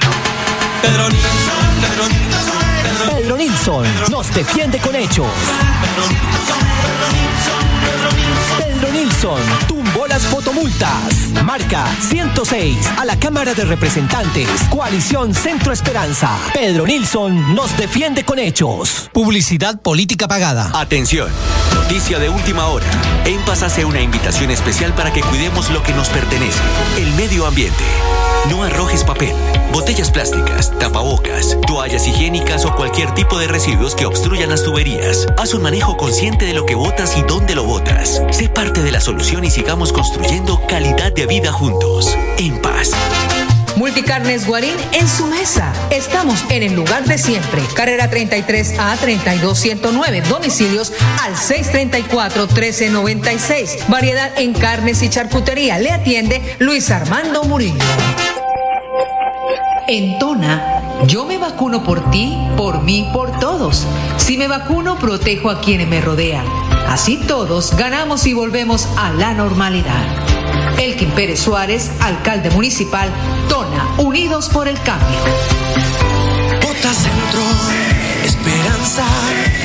Pedro 0.81 1.09
Nilsson, 3.37 3.85
nos 4.09 4.33
defiende 4.33 4.77
con 4.79 4.95
hechos. 4.95 5.27
Pedro 5.81 6.07
Nilsson 7.11 8.48
tumbó 9.67 10.07
las 10.07 10.23
fotomultas. 10.23 11.29
Marca 11.43 11.85
106 12.09 12.77
a 12.97 13.05
la 13.05 13.19
Cámara 13.19 13.53
de 13.53 13.65
Representantes. 13.65 14.47
Coalición 14.69 15.33
Centro 15.33 15.73
Esperanza. 15.73 16.37
Pedro 16.53 16.85
Nilsson 16.85 17.53
nos 17.53 17.75
defiende 17.77 18.23
con 18.23 18.39
hechos. 18.39 19.09
Publicidad 19.13 19.81
política 19.81 20.27
pagada. 20.27 20.71
Atención, 20.73 21.29
noticia 21.75 22.17
de 22.19 22.29
última 22.29 22.67
hora. 22.67 22.85
En 23.25 23.39
Paz 23.41 23.63
hace 23.63 23.83
una 23.83 24.01
invitación 24.01 24.51
especial 24.51 24.93
para 24.93 25.11
que 25.11 25.21
cuidemos 25.21 25.69
lo 25.69 25.83
que 25.83 25.93
nos 25.93 26.09
pertenece, 26.09 26.59
el 26.97 27.11
medio 27.13 27.45
ambiente. 27.45 27.83
No 28.49 28.63
arrojes 28.63 29.03
papel, 29.03 29.33
botellas 29.73 30.09
plásticas, 30.11 30.71
tapabocas, 30.79 31.57
toallas 31.67 32.07
higiénicas 32.07 32.65
o 32.65 32.73
cualquier 32.73 33.13
tipo 33.13 33.37
de 33.37 33.47
residuos 33.47 33.95
que 33.95 34.05
obstruyan 34.05 34.49
las 34.49 34.63
tuberías. 34.63 35.27
Haz 35.37 35.53
un 35.53 35.61
manejo 35.61 35.97
consciente 35.97 36.45
de 36.45 36.53
lo 36.53 36.65
que 36.65 36.75
botas 36.75 37.17
y 37.17 37.21
dónde 37.23 37.53
lo 37.53 37.65
botas. 37.65 38.21
Sé 38.31 38.48
parte 38.53 38.81
de 38.81 38.91
la 38.91 39.01
solución 39.01 39.43
y 39.43 39.49
sigamos 39.49 39.93
construyendo 39.93 40.61
calidad 40.67 41.11
de 41.11 41.25
vida 41.25 41.51
juntos. 41.51 42.17
En 42.37 42.61
paz. 42.61 42.91
Multicarnes 43.75 44.45
Guarín 44.45 44.75
en 44.91 45.07
su 45.07 45.25
mesa. 45.27 45.71
Estamos 45.89 46.43
en 46.49 46.63
el 46.63 46.73
lugar 46.73 47.05
de 47.05 47.17
siempre. 47.17 47.61
Carrera 47.75 48.09
33 48.09 48.77
a 48.77 48.95
32109. 48.97 50.21
Domicilios 50.27 50.91
al 51.23 51.37
634 51.37 52.47
1396. 52.47 53.85
Variedad 53.87 54.37
en 54.37 54.53
carnes 54.53 55.01
y 55.01 55.09
charcutería. 55.09 55.79
Le 55.79 55.91
atiende 55.91 56.41
Luis 56.59 56.91
Armando 56.91 57.43
Murillo. 57.45 57.79
En 59.87 60.19
Tona, 60.19 60.83
yo 61.07 61.25
me 61.25 61.37
vacuno 61.37 61.83
por 61.83 62.11
ti, 62.11 62.37
por 62.57 62.83
mí, 62.83 63.09
por 63.13 63.39
todos. 63.39 63.87
Si 64.17 64.37
me 64.37 64.47
vacuno, 64.47 64.99
protejo 64.99 65.49
a 65.49 65.61
quienes 65.61 65.87
me 65.87 66.01
rodean. 66.01 66.45
Así 66.89 67.17
todos 67.17 67.77
ganamos 67.77 68.25
y 68.25 68.33
volvemos 68.33 68.87
a 68.97 69.11
la 69.11 69.35
normalidad. 69.35 70.03
Elkin 70.79 71.11
Pérez 71.11 71.39
Suárez, 71.39 71.91
alcalde 71.99 72.49
municipal, 72.49 73.07
Tona, 73.47 73.93
Unidos 73.99 74.49
por 74.49 74.67
el 74.67 74.81
Cambio. 74.81 75.19
Bota 76.63 76.91
Centro, 76.91 77.43
Esperanza, 78.25 79.05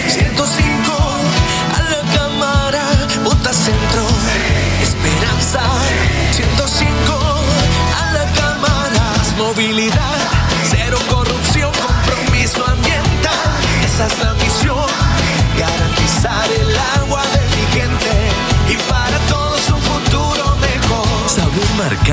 105 0.09 1.14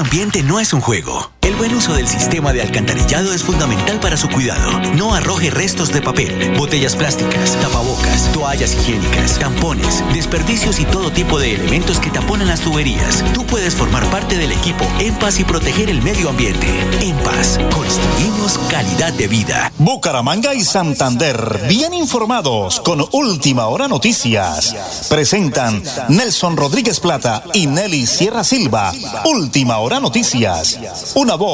ambiente 0.00 0.42
no 0.42 0.58
es 0.60 0.72
un 0.72 0.80
juego. 0.80 1.39
Buen 1.60 1.74
uso 1.74 1.92
del 1.92 2.08
sistema 2.08 2.54
de 2.54 2.62
alcantarillado 2.62 3.34
es 3.34 3.42
fundamental 3.42 4.00
para 4.00 4.16
su 4.16 4.30
cuidado. 4.30 4.80
No 4.94 5.12
arroje 5.12 5.50
restos 5.50 5.92
de 5.92 6.00
papel, 6.00 6.54
botellas 6.56 6.96
plásticas, 6.96 7.54
tapabocas, 7.60 8.32
toallas 8.32 8.72
higiénicas, 8.76 9.38
tampones, 9.38 10.02
desperdicios 10.14 10.80
y 10.80 10.86
todo 10.86 11.12
tipo 11.12 11.38
de 11.38 11.54
elementos 11.54 11.98
que 11.98 12.08
taponan 12.08 12.48
las 12.48 12.62
tuberías. 12.62 13.22
Tú 13.34 13.44
puedes 13.44 13.74
formar 13.74 14.06
parte 14.06 14.38
del 14.38 14.52
equipo 14.52 14.86
En 15.00 15.14
Paz 15.16 15.38
y 15.38 15.44
proteger 15.44 15.90
el 15.90 16.00
medio 16.00 16.30
ambiente. 16.30 16.66
En 17.02 17.14
Paz, 17.18 17.58
construimos 17.74 18.56
calidad 18.70 19.12
de 19.12 19.28
vida. 19.28 19.70
Bucaramanga 19.76 20.54
y 20.54 20.64
Santander, 20.64 21.66
bien 21.68 21.92
informados 21.92 22.80
con 22.80 23.06
Última 23.12 23.66
Hora 23.66 23.86
Noticias. 23.86 25.06
Presentan 25.10 25.82
Nelson 26.08 26.56
Rodríguez 26.56 27.00
Plata 27.00 27.44
y 27.52 27.66
Nelly 27.66 28.06
Sierra 28.06 28.44
Silva. 28.44 28.94
Última 29.26 29.76
Hora 29.76 30.00
Noticias. 30.00 30.78
Una 31.14 31.34
voz 31.34 31.49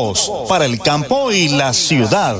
para 0.48 0.64
el 0.66 0.78
campo 0.78 1.30
y 1.32 1.48
la 1.56 1.72
ciudad. 1.72 2.36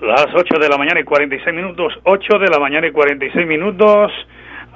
Las 0.00 0.26
8 0.32 0.58
de 0.60 0.68
la 0.68 0.78
mañana 0.78 1.00
y 1.00 1.04
46 1.04 1.54
minutos, 1.54 1.92
8 2.04 2.38
de 2.38 2.48
la 2.48 2.58
mañana 2.58 2.86
y 2.86 2.92
46 2.92 3.46
minutos. 3.46 4.12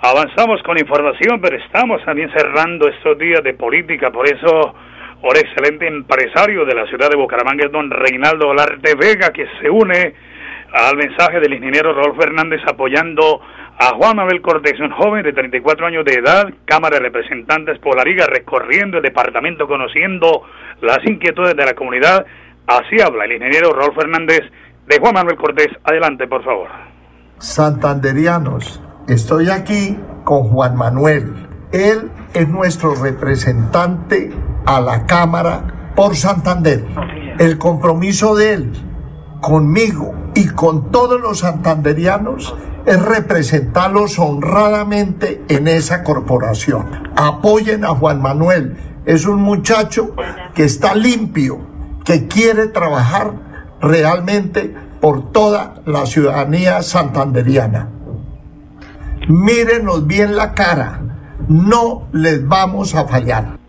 Avanzamos 0.03 0.61
con 0.65 0.79
información, 0.79 1.41
pero 1.41 1.57
estamos 1.57 2.05
también 2.05 2.29
cerrando 2.37 2.89
estos 2.89 3.17
días 3.19 3.43
de 3.45 3.55
política, 3.55 4.11
por 4.11 4.27
eso, 4.27 4.75
por 5.21 5.37
excelente 5.37 5.87
empresario 5.87 6.65
de 6.65 6.75
la 6.75 6.87
ciudad 6.87 7.09
de 7.09 7.17
Bucaramanga 7.17 7.67
es 7.67 7.73
don 7.73 7.89
Reinaldo 7.89 8.49
Olarte 8.49 8.97
Vega, 8.97 9.31
que 9.33 9.47
se 9.61 9.71
une 9.71 10.15
al 10.73 10.97
mensaje 10.97 11.39
del 11.39 11.55
ingeniero 11.55 11.93
Rodolfo 11.93 12.21
Fernández 12.21 12.61
apoyando 12.67 13.41
a 13.79 13.95
Juan 13.97 14.17
Mabel 14.17 14.41
Cortés, 14.43 14.79
un 14.81 14.91
joven 14.91 15.25
de 15.25 15.33
34 15.33 15.87
años 15.87 16.05
de 16.05 16.15
edad, 16.15 16.49
Cámara 16.65 16.97
de 16.97 17.05
Representantes 17.05 17.79
por 17.81 17.97
la 17.97 18.05
Liga, 18.05 18.27
recorriendo 18.27 18.99
el 18.99 19.03
departamento, 19.03 19.67
conociendo 19.67 20.43
las 20.81 20.99
inquietudes 21.05 21.57
de 21.57 21.65
la 21.65 21.75
comunidad. 21.75 22.25
Así 22.67 23.01
habla 23.01 23.25
el 23.25 23.33
ingeniero 23.33 23.73
Rodolfo 23.73 24.01
Fernández 24.01 24.41
de 24.87 24.99
Juan 24.99 25.15
Manuel 25.15 25.37
Cortés. 25.37 25.69
Adelante, 25.85 26.27
por 26.27 26.45
favor. 26.45 26.69
Santanderianos, 27.39 28.81
estoy 29.09 29.51
aquí 29.51 29.97
con 30.25 30.45
Juan 30.45 30.77
Manuel. 30.77 31.35
Él 31.73 32.11
es 32.35 32.49
nuestro 32.49 32.95
representante 32.95 34.31
a 34.65 34.81
la 34.81 35.07
Cámara 35.07 35.93
por 35.97 36.15
Santander. 36.15 36.85
El 37.39 37.59
compromiso 37.59 38.37
de 38.37 38.53
él 38.55 38.73
conmigo 39.43 40.15
y 40.35 40.47
con 40.47 40.91
todos 40.91 41.21
los 41.21 41.41
santanderianos 41.41 42.55
es 42.87 43.03
representarlos 43.03 44.19
honradamente 44.19 45.45
en 45.49 45.69
esa 45.69 46.03
corporación. 46.03 46.87
Apoyen 47.17 47.85
a 47.85 47.89
Juan 47.89 48.23
Manuel. 48.23 48.79
Es 49.05 49.27
un 49.27 49.43
muchacho 49.43 50.15
que 50.55 50.65
está 50.65 50.95
limpio, 50.95 51.59
que 52.05 52.29
quiere 52.29 52.69
trabajar 52.69 53.35
realmente 53.81 54.75
por 55.01 55.33
toda 55.33 55.83
la 55.85 56.07
ciudadanía 56.07 56.83
santanderiana. 56.83 57.91
Mírenos 59.29 60.07
bien 60.07 60.37
la 60.37 60.55
cara, 60.55 61.01
no 61.49 62.09
les 62.13 62.47
vamos 62.47 62.95
a 62.95 63.07
fallar. 63.07 63.62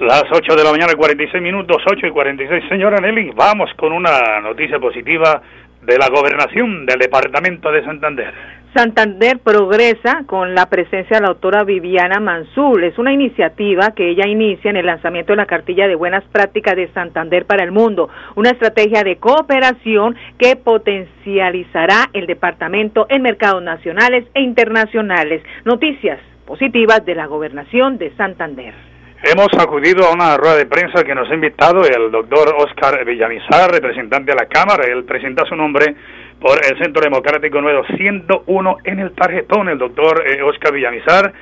Las 0.00 0.26
8 0.30 0.54
de 0.54 0.62
la 0.62 0.70
mañana 0.70 0.92
y 0.92 0.96
46 0.96 1.42
minutos, 1.42 1.78
8 1.84 2.06
y 2.06 2.10
46. 2.12 2.68
Señora 2.68 3.00
Nelly, 3.00 3.32
vamos 3.34 3.68
con 3.74 3.92
una 3.92 4.40
noticia 4.40 4.78
positiva 4.78 5.42
de 5.82 5.98
la 5.98 6.08
gobernación 6.08 6.86
del 6.86 7.00
departamento 7.00 7.72
de 7.72 7.84
Santander. 7.84 8.32
Santander 8.72 9.40
progresa 9.40 10.22
con 10.26 10.54
la 10.54 10.66
presencia 10.66 11.16
de 11.16 11.22
la 11.22 11.30
autora 11.30 11.64
Viviana 11.64 12.20
Mansul. 12.20 12.84
Es 12.84 12.96
una 12.96 13.12
iniciativa 13.12 13.90
que 13.90 14.10
ella 14.10 14.28
inicia 14.28 14.70
en 14.70 14.76
el 14.76 14.86
lanzamiento 14.86 15.32
de 15.32 15.38
la 15.38 15.46
cartilla 15.46 15.88
de 15.88 15.96
buenas 15.96 16.22
prácticas 16.30 16.76
de 16.76 16.86
Santander 16.92 17.44
para 17.44 17.64
el 17.64 17.72
mundo, 17.72 18.08
una 18.36 18.50
estrategia 18.50 19.02
de 19.02 19.16
cooperación 19.16 20.14
que 20.38 20.54
potencializará 20.54 22.08
el 22.12 22.26
departamento 22.26 23.06
en 23.08 23.22
mercados 23.22 23.64
nacionales 23.64 24.26
e 24.34 24.42
internacionales. 24.42 25.42
Noticias 25.64 26.20
positivas 26.46 27.04
de 27.04 27.16
la 27.16 27.26
gobernación 27.26 27.98
de 27.98 28.14
Santander. 28.16 28.87
Hemos 29.20 29.48
acudido 29.58 30.06
a 30.06 30.12
una 30.12 30.36
rueda 30.36 30.54
de 30.54 30.66
prensa 30.66 31.02
que 31.02 31.12
nos 31.12 31.28
ha 31.28 31.34
invitado 31.34 31.82
el 31.84 32.08
doctor 32.12 32.54
Oscar 32.56 33.04
Villamizar, 33.04 33.68
representante 33.68 34.30
de 34.30 34.36
la 34.36 34.46
Cámara. 34.46 34.84
Él 34.86 35.02
presenta 35.02 35.44
su 35.44 35.56
nombre 35.56 35.92
por 36.40 36.64
el 36.64 36.78
Centro 36.78 37.02
Democrático 37.02 37.60
número 37.60 37.84
101 37.96 38.76
en 38.84 39.00
el 39.00 39.12
tarjetón. 39.16 39.70
El 39.70 39.78
doctor 39.78 40.22
eh, 40.24 40.40
Oscar 40.40 40.72
Villamizar 40.72 41.32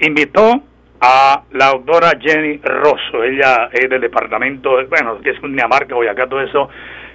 invitó 0.00 0.60
a 1.00 1.44
la 1.52 1.68
doctora 1.68 2.18
Jenny 2.20 2.60
Rosso. 2.64 3.22
Ella 3.22 3.70
es 3.74 3.88
del 3.88 4.00
departamento, 4.00 4.84
bueno, 4.88 5.20
que 5.20 5.30
es 5.30 5.40
Dinamarca, 5.40 5.94
Boyacá, 5.94 6.26
todo 6.26 6.40
eso, 6.40 6.68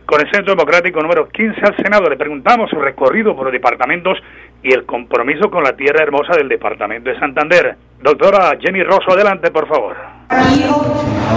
con 0.06 0.22
el 0.22 0.32
Centro 0.32 0.56
Democrático 0.56 1.02
número 1.02 1.28
15 1.30 1.62
al 1.62 1.76
Senado. 1.78 2.10
Le 2.10 2.18
preguntamos 2.18 2.70
su 2.70 2.78
recorrido 2.78 3.36
por 3.36 3.46
los 3.46 3.54
departamentos 3.54 4.18
y 4.64 4.74
el 4.74 4.86
compromiso 4.86 5.50
con 5.50 5.64
la 5.64 5.76
tierra 5.76 6.04
hermosa 6.04 6.36
del 6.36 6.48
departamento 6.48 7.10
de 7.10 7.20
Santander. 7.20 7.76
Doctora 8.02 8.58
Jenny 8.60 8.84
Rosso, 8.84 9.12
adelante, 9.12 9.52
por 9.52 9.68
favor. 9.68 9.96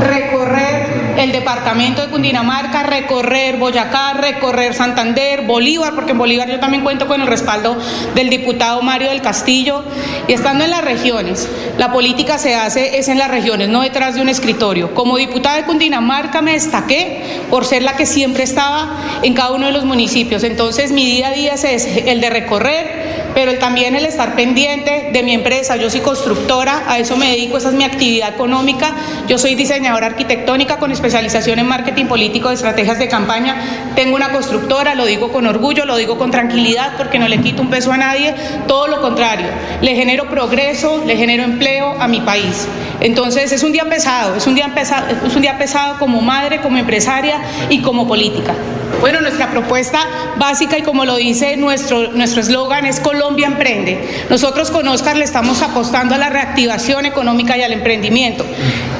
Recorrer 0.00 0.97
el 1.18 1.32
departamento 1.32 2.00
de 2.00 2.08
Cundinamarca, 2.08 2.84
recorrer 2.84 3.56
Boyacá, 3.56 4.14
recorrer 4.14 4.72
Santander, 4.72 5.42
Bolívar, 5.42 5.94
porque 5.94 6.12
en 6.12 6.18
Bolívar 6.18 6.48
yo 6.48 6.60
también 6.60 6.84
cuento 6.84 7.08
con 7.08 7.20
el 7.20 7.26
respaldo 7.26 7.76
del 8.14 8.30
diputado 8.30 8.82
Mario 8.82 9.10
del 9.10 9.20
Castillo, 9.20 9.84
y 10.28 10.32
estando 10.32 10.64
en 10.64 10.70
las 10.70 10.84
regiones, 10.84 11.48
la 11.76 11.92
política 11.92 12.38
se 12.38 12.54
hace 12.54 12.98
es 12.98 13.08
en 13.08 13.18
las 13.18 13.30
regiones, 13.30 13.68
no 13.68 13.82
detrás 13.82 14.14
de 14.14 14.22
un 14.22 14.28
escritorio. 14.28 14.94
Como 14.94 15.16
diputada 15.16 15.56
de 15.56 15.64
Cundinamarca 15.64 16.40
me 16.40 16.52
destaqué 16.52 17.40
por 17.50 17.64
ser 17.64 17.82
la 17.82 17.96
que 17.96 18.06
siempre 18.06 18.44
estaba 18.44 19.20
en 19.22 19.34
cada 19.34 19.52
uno 19.52 19.66
de 19.66 19.72
los 19.72 19.84
municipios, 19.84 20.44
entonces 20.44 20.92
mi 20.92 21.04
día 21.04 21.28
a 21.28 21.32
día 21.32 21.54
es 21.54 21.64
el 21.64 22.20
de 22.20 22.30
recorrer, 22.30 22.97
pero 23.34 23.58
también 23.58 23.94
el 23.94 24.04
estar 24.04 24.34
pendiente 24.34 25.10
de 25.12 25.22
mi 25.22 25.32
empresa. 25.32 25.76
Yo 25.76 25.90
soy 25.90 26.00
constructora, 26.00 26.84
a 26.86 26.98
eso 26.98 27.16
me 27.16 27.30
dedico, 27.30 27.56
esa 27.56 27.68
es 27.68 27.74
mi 27.74 27.84
actividad 27.84 28.34
económica. 28.34 28.94
Yo 29.26 29.38
soy 29.38 29.54
diseñadora 29.54 30.06
arquitectónica 30.06 30.78
con 30.78 30.92
especialización 30.92 31.58
en 31.58 31.66
marketing 31.66 32.06
político 32.06 32.48
de 32.48 32.54
estrategias 32.54 32.98
de 32.98 33.08
campaña. 33.08 33.56
Tengo 33.94 34.16
una 34.16 34.30
constructora, 34.30 34.94
lo 34.94 35.06
digo 35.06 35.32
con 35.32 35.46
orgullo, 35.46 35.84
lo 35.84 35.96
digo 35.96 36.18
con 36.18 36.30
tranquilidad 36.30 36.94
porque 36.96 37.18
no 37.18 37.28
le 37.28 37.40
quito 37.40 37.62
un 37.62 37.70
peso 37.70 37.92
a 37.92 37.96
nadie, 37.96 38.34
todo 38.66 38.88
lo 38.88 39.00
contrario. 39.00 39.46
Le 39.80 39.94
genero 39.94 40.28
progreso, 40.28 41.04
le 41.06 41.16
genero 41.16 41.42
empleo 41.42 41.94
a 41.98 42.08
mi 42.08 42.20
país. 42.20 42.66
Entonces 43.00 43.52
es 43.52 43.62
un 43.62 43.72
día 43.72 43.84
pesado, 43.84 44.34
es 44.36 44.46
un 44.46 44.54
día 44.54 44.74
pesado, 44.74 45.06
es 45.26 45.36
un 45.36 45.42
día 45.42 45.56
pesado 45.58 45.98
como 45.98 46.20
madre, 46.20 46.60
como 46.60 46.78
empresaria 46.78 47.40
y 47.70 47.80
como 47.80 48.08
política. 48.08 48.54
Bueno, 49.00 49.20
nuestra 49.20 49.50
propuesta 49.50 50.00
básica 50.38 50.76
y 50.76 50.82
como 50.82 51.04
lo 51.04 51.16
dice 51.16 51.56
nuestro 51.56 52.12
nuestro 52.12 52.40
eslogan 52.40 52.84
es 52.84 52.98
Colombia 53.00 53.46
emprende. 53.46 54.26
Nosotros 54.28 54.70
con 54.70 54.88
Oscar 54.88 55.16
le 55.16 55.24
estamos 55.24 55.62
apostando 55.62 56.14
a 56.14 56.18
la 56.18 56.30
reactivación 56.30 57.06
económica 57.06 57.56
y 57.56 57.62
al 57.62 57.72
emprendimiento. 57.72 58.44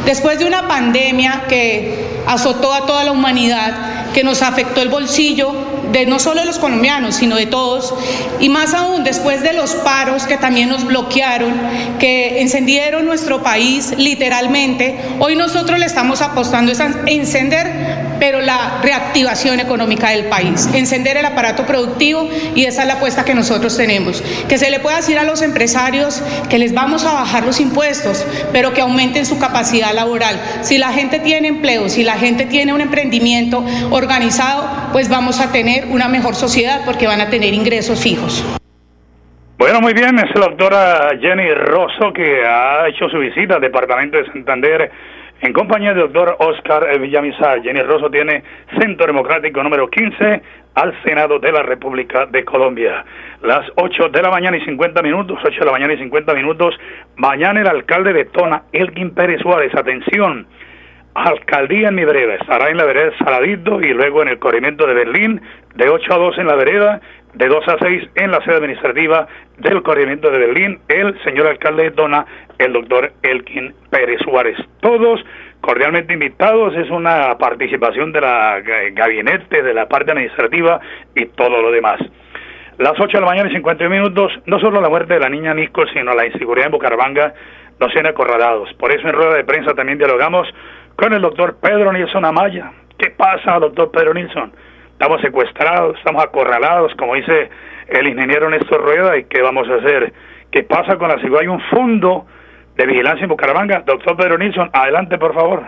Después 0.05 0.39
de 0.39 0.47
una 0.47 0.69
pandemia 0.69 1.45
que 1.49 2.07
azotó 2.27 2.73
a 2.73 2.87
toda 2.87 3.05
la 3.05 3.13
humanidad, 3.13 4.13
que 4.13 4.23
nos 4.23 4.43
afectó 4.43 4.83
el 4.83 4.89
bolsillo 4.89 5.53
de 5.93 6.07
no 6.07 6.19
solo 6.19 6.41
de 6.41 6.47
los 6.47 6.59
colombianos, 6.59 7.17
sino 7.17 7.37
de 7.37 7.47
todos, 7.47 7.95
y 8.41 8.49
más 8.49 8.75
aún 8.75 9.05
después 9.05 9.43
de 9.43 9.53
los 9.53 9.75
paros 9.75 10.25
que 10.25 10.37
también 10.37 10.69
nos 10.69 10.85
bloquearon, 10.85 11.55
que 11.99 12.41
encendieron 12.41 13.07
nuestro 13.07 13.43
país 13.43 13.95
literalmente, 13.97 14.99
hoy 15.19 15.37
nosotros 15.37 15.79
le 15.79 15.87
estamos 15.87 16.23
apostando 16.23 16.73
a 16.73 17.11
encender 17.11 18.09
pero 18.19 18.41
la 18.41 18.81
reactivación 18.83 19.61
económica 19.61 20.11
del 20.11 20.27
país, 20.27 20.69
encender 20.73 21.17
el 21.17 21.25
aparato 21.25 21.67
productivo 21.67 22.29
y 22.55 22.65
esa 22.65 22.83
es 22.83 22.89
la 22.89 22.95
apuesta 22.95 23.25
que 23.25 23.35
nosotros 23.35 23.77
tenemos. 23.77 24.23
Que 24.49 24.59
se 24.59 24.71
le 24.71 24.81
pueda 24.81 24.97
decir 24.97 25.19
a 25.19 25.25
los 25.25 25.43
empresarios 25.43 26.23
que 26.49 26.59
les 26.59 26.75
vamos 26.75 27.05
a 27.05 27.13
bajar 27.13 27.45
los 27.45 27.61
impuestos, 27.61 28.25
pero 28.53 28.75
que 28.75 28.81
aumenten 28.81 29.27
su 29.27 29.39
capacidad 29.39 29.95
laboral. 29.95 30.41
Si 30.63 30.79
la 30.79 30.93
gente 30.93 31.19
tiene 31.19 31.49
empleo, 31.49 31.89
si 31.89 32.03
la 32.03 32.15
gente 32.15 32.47
tiene 32.47 32.73
un 32.73 32.81
emprendimiento 32.81 33.65
organizado, 33.91 34.69
pues 34.93 35.09
vamos 35.09 35.41
a 35.41 35.53
tener 35.53 35.78
una 35.85 36.09
mejor 36.09 36.35
sociedad 36.35 36.81
porque 36.85 37.07
van 37.07 37.21
a 37.21 37.31
tener 37.31 37.55
ingresos 37.55 38.03
fijos. 38.03 38.45
Bueno, 39.59 39.81
muy 39.81 39.93
bien, 39.93 40.19
es 40.19 40.33
la 40.35 40.47
doctora 40.47 41.11
Jenny 41.21 41.53
Rosso 41.53 42.13
que 42.13 42.45
ha 42.47 42.87
hecho 42.89 43.09
su 43.09 43.19
visita 43.19 43.57
al 43.57 43.61
departamento 43.61 44.17
de 44.17 44.27
Santander 44.27 44.91
en 45.41 45.53
compañía 45.53 45.91
del 45.95 46.13
doctor 46.13 46.37
Oscar 46.39 46.99
Villamizar. 47.01 47.63
Jenny 47.63 47.83
Rosso 47.83 48.11
tiene 48.11 48.43
Centro 48.79 49.07
Democrático 49.07 49.63
número 49.63 49.89
15 49.89 50.43
al 50.75 51.03
Senado 51.03 51.39
de 51.39 51.51
la 51.51 51.63
República 51.63 52.27
de 52.27 52.45
Colombia. 52.45 53.05
Las 53.43 53.67
8 53.77 54.11
de 54.11 54.23
la 54.23 54.31
mañana 54.31 54.57
y 54.57 54.65
50 54.65 55.03
minutos, 55.03 55.39
8 55.45 55.59
de 55.59 55.67
la 55.67 55.73
mañana 55.73 55.93
y 55.95 55.99
50 55.99 56.35
minutos, 56.35 56.75
mañana 57.17 57.61
el 57.61 57.69
alcalde 57.69 58.13
de 58.13 58.27
Tona, 58.27 58.63
Elgin 58.73 59.11
Pérez 59.11 59.41
Suárez, 59.41 59.75
atención, 59.75 60.47
alcaldía 61.25 61.89
en 61.89 61.95
mi 61.95 62.05
vereda, 62.05 62.35
estará 62.35 62.71
en 62.71 62.77
la 62.77 62.85
vereda 62.85 63.13
Saladito 63.19 63.81
y 63.81 63.93
luego 63.93 64.23
en 64.23 64.29
el 64.29 64.39
corrimiento 64.39 64.87
de 64.87 64.95
Berlín, 64.95 65.41
de 65.75 65.89
8 65.89 66.15
a 66.15 66.19
2 66.19 66.39
en 66.39 66.47
la 66.47 66.55
vereda 66.55 67.01
de 67.35 67.47
2 67.47 67.69
a 67.69 67.77
6 67.79 68.11
en 68.17 68.31
la 68.31 68.43
sede 68.45 68.57
administrativa 68.57 69.29
del 69.59 69.83
corregimiento 69.83 70.31
de 70.31 70.39
Berlín, 70.39 70.81
el 70.89 71.19
señor 71.23 71.47
alcalde 71.47 71.85
de 71.85 71.91
Dona, 71.91 72.27
el 72.59 72.73
doctor 72.73 73.13
Elkin 73.23 73.75
Pérez 73.91 74.21
Suárez. 74.23 74.57
Todos 74.81 75.25
cordialmente 75.61 76.13
invitados, 76.13 76.75
es 76.77 76.91
una 76.91 77.37
participación 77.39 78.13
de 78.13 78.21
la 78.21 78.61
gabinete, 78.93 79.63
de 79.63 79.75
la 79.75 79.87
parte 79.87 80.13
administrativa 80.13 80.81
y 81.15 81.27
todo 81.27 81.61
lo 81.63 81.71
demás. 81.71 82.01
Las 82.79 82.95
8 82.99 83.19
de 83.19 83.21
la 83.21 83.27
mañana 83.27 83.51
y 83.51 83.55
50 83.55 83.89
minutos, 83.89 84.33
no 84.47 84.61
solo 84.61 84.81
la 84.81 84.89
muerte 84.89 85.15
de 85.15 85.21
la 85.21 85.29
niña 85.29 85.53
Nico, 85.53 85.85
sino 85.93 86.15
la 86.15 86.27
inseguridad 86.27 86.67
en 86.67 86.73
Bucaramanga 86.73 87.35
nos 87.81 87.93
tiene 87.93 88.09
acorralados. 88.09 88.73
Por 88.75 88.93
eso 88.93 89.07
en 89.07 89.15
rueda 89.15 89.35
de 89.35 89.45
prensa 89.45 89.75
también 89.75 89.99
dialogamos 89.99 90.49
con 90.99 91.13
el 91.13 91.23
doctor 91.23 91.59
Pedro 91.61 91.93
Nilsson 91.93 92.25
Amaya. 92.25 92.73
¿Qué 92.99 93.11
pasa, 93.11 93.61
doctor 93.61 93.93
Pedro 93.93 94.15
Nilsson? 94.15 94.53
estamos 94.91 95.21
secuestrados, 95.21 95.97
estamos 95.97 96.25
acorralados, 96.25 96.93
como 96.97 97.15
dice 97.15 97.51
el 97.87 98.09
ingeniero 98.09 98.51
Néstor 98.51 98.83
Rueda, 98.83 99.17
y 99.17 99.25
qué 99.27 99.41
vamos 99.41 99.69
a 99.69 99.77
hacer. 99.77 100.13
¿Qué 100.51 100.65
pasa 100.65 100.97
con 100.97 101.09
la 101.09 101.15
seguridad? 101.21 101.43
Hay 101.43 101.47
un 101.47 101.61
fondo 101.71 102.27
de 102.75 102.85
vigilancia 102.85 103.23
en 103.23 103.29
Bucaramanga. 103.29 103.85
Doctor 103.87 104.17
Pedro 104.17 104.39
Nilsson, 104.39 104.71
adelante, 104.73 105.17
por 105.19 105.35
favor. 105.35 105.63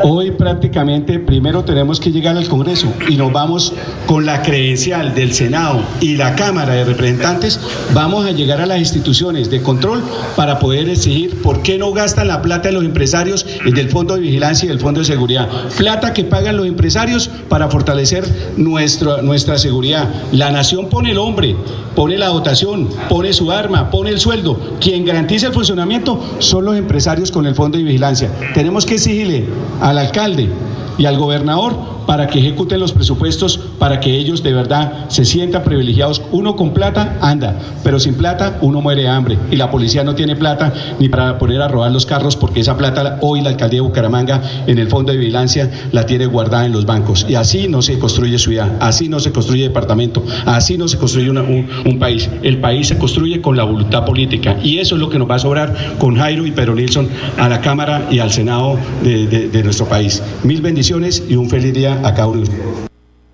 Hoy 0.00 0.30
prácticamente 0.30 1.18
primero 1.18 1.64
tenemos 1.64 2.00
que 2.00 2.10
llegar 2.10 2.34
al 2.38 2.48
Congreso 2.48 2.90
y 3.10 3.16
nos 3.16 3.30
vamos 3.30 3.74
con 4.06 4.24
la 4.24 4.40
credencial 4.40 5.14
del 5.14 5.34
Senado 5.34 5.82
y 6.00 6.16
la 6.16 6.34
Cámara 6.34 6.72
de 6.72 6.86
Representantes, 6.86 7.60
vamos 7.92 8.24
a 8.24 8.32
llegar 8.32 8.62
a 8.62 8.66
las 8.66 8.78
instituciones 8.78 9.50
de 9.50 9.60
control 9.60 10.02
para 10.34 10.58
poder 10.58 10.88
exigir 10.88 11.42
por 11.42 11.60
qué 11.62 11.76
no 11.76 11.92
gastan 11.92 12.28
la 12.28 12.40
plata 12.40 12.68
de 12.68 12.74
los 12.74 12.84
empresarios 12.84 13.46
del 13.66 13.90
Fondo 13.90 14.14
de 14.14 14.22
Vigilancia 14.22 14.64
y 14.64 14.68
del 14.70 14.80
Fondo 14.80 15.00
de 15.00 15.06
Seguridad. 15.06 15.48
Plata 15.76 16.14
que 16.14 16.24
pagan 16.24 16.56
los 16.56 16.66
empresarios 16.66 17.28
para 17.50 17.68
fortalecer 17.68 18.24
nuestra, 18.56 19.20
nuestra 19.20 19.58
seguridad. 19.58 20.08
La 20.32 20.50
nación 20.50 20.88
pone 20.88 21.10
el 21.10 21.18
hombre, 21.18 21.54
pone 21.94 22.16
la 22.16 22.28
dotación, 22.28 22.88
pone 23.10 23.34
su 23.34 23.52
arma, 23.52 23.90
pone 23.90 24.08
el 24.08 24.20
sueldo. 24.20 24.58
Quien 24.80 25.04
garantiza 25.04 25.48
el 25.48 25.52
funcionamiento 25.52 26.18
son 26.38 26.64
los 26.64 26.76
empresarios 26.76 27.30
con 27.30 27.44
el 27.44 27.54
Fondo 27.54 27.76
de 27.76 27.84
Vigilancia. 27.84 28.30
Tenemos 28.54 28.86
que 28.86 28.94
exigirle 28.94 29.46
al 29.82 29.98
alcalde 29.98 30.50
y 30.96 31.04
al 31.06 31.18
gobernador 31.18 31.74
para 32.06 32.26
que 32.26 32.38
ejecuten 32.38 32.80
los 32.80 32.92
presupuestos, 32.92 33.58
para 33.78 34.00
que 34.00 34.16
ellos 34.16 34.42
de 34.42 34.52
verdad 34.52 35.08
se 35.08 35.24
sientan 35.24 35.62
privilegiados. 35.62 36.22
Uno 36.32 36.56
con 36.56 36.72
plata 36.72 37.18
anda, 37.20 37.58
pero 37.82 37.98
sin 37.98 38.14
plata 38.14 38.58
uno 38.60 38.80
muere 38.80 39.02
de 39.02 39.08
hambre. 39.08 39.38
Y 39.50 39.56
la 39.56 39.70
policía 39.70 40.04
no 40.04 40.14
tiene 40.14 40.36
plata 40.36 40.72
ni 40.98 41.08
para 41.08 41.38
poner 41.38 41.60
a 41.62 41.68
robar 41.68 41.92
los 41.92 42.06
carros, 42.06 42.36
porque 42.36 42.60
esa 42.60 42.76
plata 42.76 43.18
hoy 43.20 43.40
la 43.40 43.50
alcaldía 43.50 43.78
de 43.78 43.86
Bucaramanga 43.88 44.42
en 44.66 44.78
el 44.78 44.88
fondo 44.88 45.12
de 45.12 45.18
vigilancia 45.18 45.70
la 45.92 46.06
tiene 46.06 46.26
guardada 46.26 46.66
en 46.66 46.72
los 46.72 46.86
bancos. 46.86 47.26
Y 47.28 47.34
así 47.34 47.68
no 47.68 47.82
se 47.82 47.98
construye 47.98 48.38
ciudad, 48.38 48.76
así 48.80 49.08
no 49.08 49.20
se 49.20 49.32
construye 49.32 49.64
departamento, 49.64 50.24
así 50.46 50.78
no 50.78 50.88
se 50.88 50.98
construye 50.98 51.30
un, 51.30 51.98
país. 51.98 52.28
El 52.42 52.58
país 52.58 52.88
se 52.88 52.98
construye 52.98 53.40
con 53.40 53.56
la 53.56 53.64
voluntad 53.64 54.04
política. 54.04 54.56
Y 54.62 54.78
eso 54.78 54.96
es 54.96 55.00
lo 55.00 55.08
que 55.08 55.18
nos 55.18 55.30
va 55.30 55.36
a 55.36 55.38
sobrar 55.38 55.96
con 55.98 56.16
Jairo 56.16 56.46
y 56.46 56.50
Pedro 56.50 56.74
Nilsson 56.74 57.08
a 57.38 57.48
la 57.48 57.60
Cámara 57.60 58.08
y 58.10 58.18
al 58.18 58.32
Senado 58.32 58.76
de, 59.02 59.26
de 59.26 59.62
nuestro 59.62 59.86
país. 59.86 60.22
Mil 60.42 60.60
bendiciones 60.60 61.22
y 61.28 61.36
un 61.36 61.48
feliz 61.48 61.72
día 61.74 61.91
a 62.04 62.14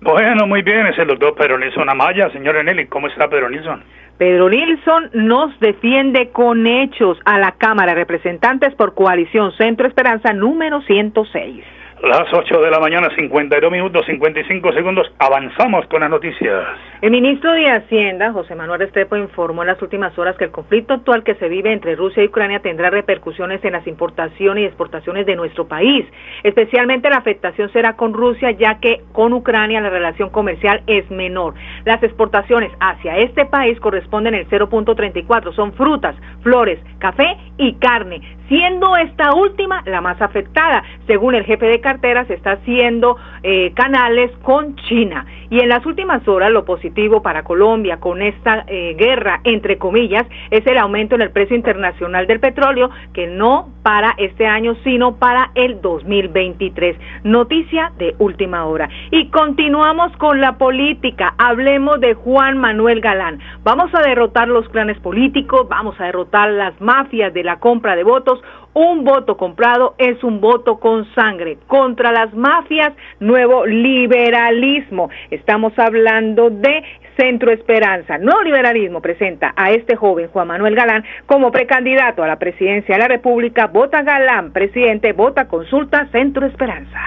Bueno, 0.01 0.47
muy 0.47 0.61
bien, 0.61 0.87
es 0.87 0.97
el 0.99 1.07
doctor 1.07 1.35
Pedro 1.35 1.57
Nilsson 1.57 1.89
Amaya. 1.89 2.29
Señor 2.31 2.57
Eneli, 2.57 2.87
¿cómo 2.87 3.07
está 3.07 3.27
Pedro 3.29 3.49
Nilsson? 3.49 3.83
Pedro 4.17 4.49
Nilsson 4.49 5.09
nos 5.13 5.57
defiende 5.59 6.29
con 6.31 6.67
hechos 6.67 7.17
a 7.25 7.39
la 7.39 7.53
Cámara 7.53 7.93
de 7.93 7.99
Representantes 8.01 8.75
por 8.75 8.93
Coalición 8.93 9.53
Centro 9.53 9.87
Esperanza 9.87 10.33
número 10.33 10.81
106. 10.81 11.63
Las 12.01 12.31
8 12.31 12.61
de 12.61 12.71
la 12.71 12.79
mañana, 12.79 13.09
52 13.13 13.69
minutos, 13.69 14.05
55 14.05 14.71
segundos. 14.71 15.11
Avanzamos 15.19 15.85
con 15.87 15.99
las 15.99 16.09
noticias. 16.09 16.63
El 17.01 17.11
ministro 17.11 17.51
de 17.51 17.69
Hacienda, 17.69 18.31
José 18.31 18.55
Manuel 18.55 18.79
Restrepo, 18.79 19.17
informó 19.17 19.63
en 19.63 19.67
las 19.67 19.81
últimas 19.81 20.17
horas 20.17 20.37
que 20.37 20.45
el 20.45 20.51
conflicto 20.51 20.93
actual 20.93 21.23
que 21.25 21.35
se 21.35 21.49
vive 21.49 21.73
entre 21.73 21.97
Rusia 21.97 22.23
y 22.23 22.27
Ucrania 22.27 22.61
tendrá 22.61 22.89
repercusiones 22.89 23.63
en 23.65 23.73
las 23.73 23.85
importaciones 23.85 24.63
y 24.63 24.65
exportaciones 24.67 25.25
de 25.25 25.35
nuestro 25.35 25.67
país. 25.67 26.05
Especialmente 26.43 27.09
la 27.09 27.17
afectación 27.17 27.69
será 27.73 27.97
con 27.97 28.13
Rusia, 28.13 28.51
ya 28.51 28.79
que 28.79 29.01
con 29.11 29.33
Ucrania 29.33 29.81
la 29.81 29.89
relación 29.89 30.29
comercial 30.29 30.81
es 30.87 31.09
menor. 31.11 31.55
Las 31.83 32.01
exportaciones 32.01 32.71
hacia 32.79 33.17
este 33.17 33.43
país 33.45 33.77
corresponden 33.81 34.35
al 34.35 34.47
0.34. 34.47 35.53
Son 35.53 35.73
frutas, 35.73 36.15
flores, 36.43 36.79
café 36.99 37.35
y 37.57 37.73
carne, 37.73 38.21
siendo 38.47 38.95
esta 38.95 39.33
última 39.33 39.83
la 39.85 39.99
más 39.99 40.21
afectada. 40.21 40.81
Según 41.07 41.35
el 41.35 41.43
jefe 41.43 41.65
de 41.65 41.81
cartera, 41.89 42.25
se 42.25 42.35
está 42.35 42.51
haciendo 42.51 43.17
eh, 43.41 43.71
canales 43.73 44.31
con 44.43 44.75
China. 44.87 45.25
Y 45.49 45.59
en 45.59 45.69
las 45.69 45.83
últimas 45.87 46.27
horas, 46.27 46.51
lo 46.51 46.63
positivo 46.63 47.23
para 47.23 47.43
Colombia 47.43 47.97
con 47.97 48.21
esta 48.21 48.65
eh, 48.67 48.95
guerra, 48.95 49.41
entre 49.43 49.79
comillas, 49.79 50.25
es 50.51 50.65
el 50.67 50.77
aumento 50.77 51.15
en 51.15 51.21
el 51.21 51.31
precio 51.31 51.55
internacional 51.55 52.27
del 52.27 52.39
petróleo, 52.39 52.91
que 53.13 53.25
no 53.25 53.69
para 53.81 54.13
este 54.17 54.45
año, 54.45 54.75
sino 54.83 55.15
para 55.15 55.49
el 55.55 55.81
2023. 55.81 56.95
Noticia 57.23 57.91
de 57.97 58.15
última 58.19 58.65
hora. 58.65 58.87
Y 59.09 59.29
continuamos 59.29 60.15
con 60.17 60.39
la 60.39 60.59
política. 60.59 61.33
Hablemos 61.39 61.99
de 61.99 62.13
Juan 62.13 62.59
Manuel 62.59 63.01
Galán. 63.01 63.39
Vamos 63.63 63.89
a 63.95 64.01
derrotar 64.01 64.47
los 64.47 64.67
planes 64.69 64.99
políticos, 64.99 65.67
vamos 65.67 65.99
a 65.99 66.05
derrotar 66.05 66.51
las 66.51 66.79
mafias 66.79 67.33
de 67.33 67.43
la 67.43 67.59
compra 67.59 67.95
de 67.95 68.03
votos 68.03 68.39
un 68.73 69.03
voto 69.03 69.37
comprado 69.37 69.95
es 69.97 70.23
un 70.23 70.39
voto 70.41 70.79
con 70.79 71.05
sangre. 71.13 71.57
Contra 71.67 72.11
las 72.11 72.33
mafias, 72.33 72.93
nuevo 73.19 73.65
liberalismo. 73.65 75.09
Estamos 75.31 75.77
hablando 75.77 76.49
de 76.49 76.83
Centro 77.17 77.51
Esperanza. 77.51 78.17
Nuevo 78.17 78.43
liberalismo 78.43 79.01
presenta 79.01 79.53
a 79.55 79.71
este 79.71 79.95
joven 79.95 80.29
Juan 80.29 80.47
Manuel 80.47 80.75
Galán 80.75 81.03
como 81.25 81.51
precandidato 81.51 82.23
a 82.23 82.27
la 82.27 82.39
presidencia 82.39 82.95
de 82.95 83.01
la 83.01 83.07
República. 83.07 83.67
Vota 83.67 84.03
Galán, 84.03 84.53
presidente, 84.53 85.11
vota 85.13 85.47
consulta 85.47 86.07
Centro 86.11 86.45
Esperanza. 86.45 86.97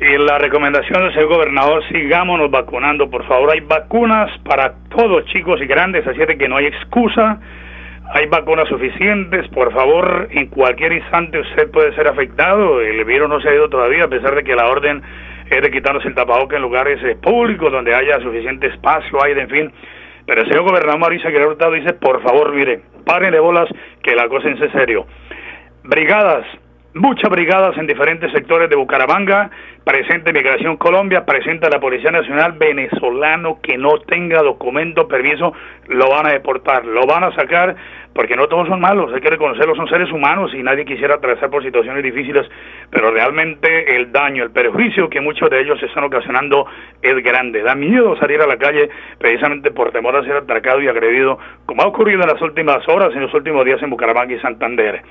Y 0.00 0.18
la 0.18 0.38
recomendación 0.38 1.02
del 1.02 1.12
señor 1.12 1.28
gobernador, 1.28 1.82
sigámonos 1.88 2.50
vacunando, 2.50 3.08
por 3.10 3.26
favor. 3.26 3.50
Hay 3.50 3.60
vacunas 3.60 4.30
para 4.44 4.74
todos, 4.94 5.24
chicos 5.26 5.60
y 5.60 5.66
grandes, 5.66 6.06
así 6.06 6.18
que 6.38 6.48
no 6.48 6.58
hay 6.58 6.66
excusa 6.66 7.40
hay 8.14 8.26
vacunas 8.26 8.68
suficientes, 8.68 9.48
por 9.48 9.72
favor, 9.72 10.28
en 10.30 10.46
cualquier 10.46 10.92
instante 10.92 11.40
usted 11.40 11.70
puede 11.70 11.94
ser 11.94 12.08
afectado, 12.08 12.80
el 12.80 13.04
virus 13.04 13.28
no 13.28 13.40
se 13.40 13.48
ha 13.48 13.54
ido 13.54 13.68
todavía, 13.68 14.04
a 14.04 14.08
pesar 14.08 14.34
de 14.34 14.44
que 14.44 14.54
la 14.54 14.68
orden 14.68 15.02
es 15.50 15.62
de 15.62 15.70
quitarnos 15.70 16.04
el 16.04 16.14
tapaboca 16.14 16.56
en 16.56 16.62
lugares 16.62 17.02
eh, 17.04 17.16
públicos 17.20 17.70
donde 17.70 17.94
haya 17.94 18.20
suficiente 18.20 18.68
espacio, 18.68 19.22
aire, 19.22 19.42
en 19.42 19.48
fin. 19.48 19.72
Pero 20.26 20.42
el 20.42 20.48
señor 20.48 20.64
gobernador 20.64 20.98
Mauricio 20.98 21.28
Aguilar 21.28 21.48
Hurtado 21.48 21.72
dice, 21.72 21.92
por 21.94 22.22
favor, 22.22 22.52
mire, 22.52 22.80
párenle 23.04 23.38
bolas 23.38 23.68
que 24.02 24.14
la 24.16 24.28
cosa 24.28 24.50
es 24.50 24.60
en 24.60 24.72
serio. 24.72 25.06
Brigadas, 25.84 26.44
muchas 26.96 27.30
brigadas 27.30 27.76
en 27.76 27.86
diferentes 27.86 28.32
sectores 28.32 28.70
de 28.70 28.76
Bucaramanga, 28.76 29.50
presente 29.84 30.32
Migración 30.32 30.78
Colombia, 30.78 31.24
presenta 31.24 31.68
la 31.68 31.78
Policía 31.78 32.10
Nacional 32.10 32.52
venezolano 32.52 33.60
que 33.62 33.76
no 33.76 33.98
tenga 34.00 34.42
documento, 34.42 35.06
permiso, 35.06 35.52
lo 35.88 36.08
van 36.08 36.26
a 36.26 36.32
deportar, 36.32 36.84
lo 36.86 37.06
van 37.06 37.24
a 37.24 37.34
sacar, 37.34 37.76
porque 38.14 38.34
no 38.34 38.48
todos 38.48 38.66
son 38.66 38.80
malos, 38.80 39.12
hay 39.12 39.20
que 39.20 39.28
reconocerlos, 39.28 39.76
son 39.76 39.88
seres 39.88 40.10
humanos 40.10 40.52
y 40.54 40.62
nadie 40.62 40.86
quisiera 40.86 41.16
atravesar 41.16 41.50
por 41.50 41.62
situaciones 41.62 42.02
difíciles, 42.02 42.48
pero 42.90 43.10
realmente 43.10 43.94
el 43.94 44.10
daño, 44.10 44.42
el 44.42 44.50
perjuicio 44.50 45.10
que 45.10 45.20
muchos 45.20 45.50
de 45.50 45.60
ellos 45.60 45.80
están 45.82 46.04
ocasionando 46.04 46.66
es 47.02 47.22
grande. 47.22 47.62
Da 47.62 47.74
miedo 47.74 48.16
salir 48.16 48.40
a 48.40 48.46
la 48.46 48.56
calle 48.56 48.88
precisamente 49.18 49.70
por 49.70 49.92
temor 49.92 50.16
a 50.16 50.24
ser 50.24 50.36
atracado 50.36 50.80
y 50.80 50.88
agredido, 50.88 51.38
como 51.66 51.82
ha 51.82 51.86
ocurrido 51.86 52.22
en 52.22 52.28
las 52.28 52.40
últimas 52.40 52.88
horas, 52.88 53.14
en 53.14 53.20
los 53.20 53.34
últimos 53.34 53.66
días 53.66 53.82
en 53.82 53.90
Bucaramanga 53.90 54.34
y 54.34 54.40
Santander. 54.40 55.02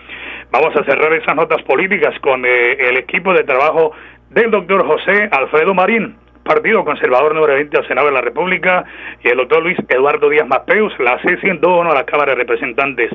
Vamos 0.52 0.76
a 0.76 0.84
cerrar 0.84 1.12
esas 1.14 1.36
notas 1.36 1.62
políticas 1.64 2.18
con 2.20 2.46
eh, 2.46 2.74
el 2.90 2.98
equipo 2.98 3.34
de 3.34 3.44
trabajo 3.44 3.92
del 4.30 4.52
doctor 4.52 4.86
José 4.86 5.28
Alfredo 5.32 5.74
Marín, 5.74 6.16
Partido 6.44 6.86
Conservador 6.86 7.34
número 7.34 7.56
20 7.56 7.78
al 7.78 7.88
Senado 7.88 8.08
de 8.08 8.14
la 8.14 8.22
República, 8.22 8.86
y 9.24 9.30
el 9.30 9.38
doctor 9.38 9.64
Luis 9.64 9.78
Eduardo 9.90 10.30
Díaz 10.30 10.48
Mateus, 10.48 10.94
la 11.00 11.20
C101 11.22 11.92
a 11.92 11.96
la 11.96 12.06
Cámara 12.06 12.34
de 12.34 12.40
Representantes. 12.40 13.12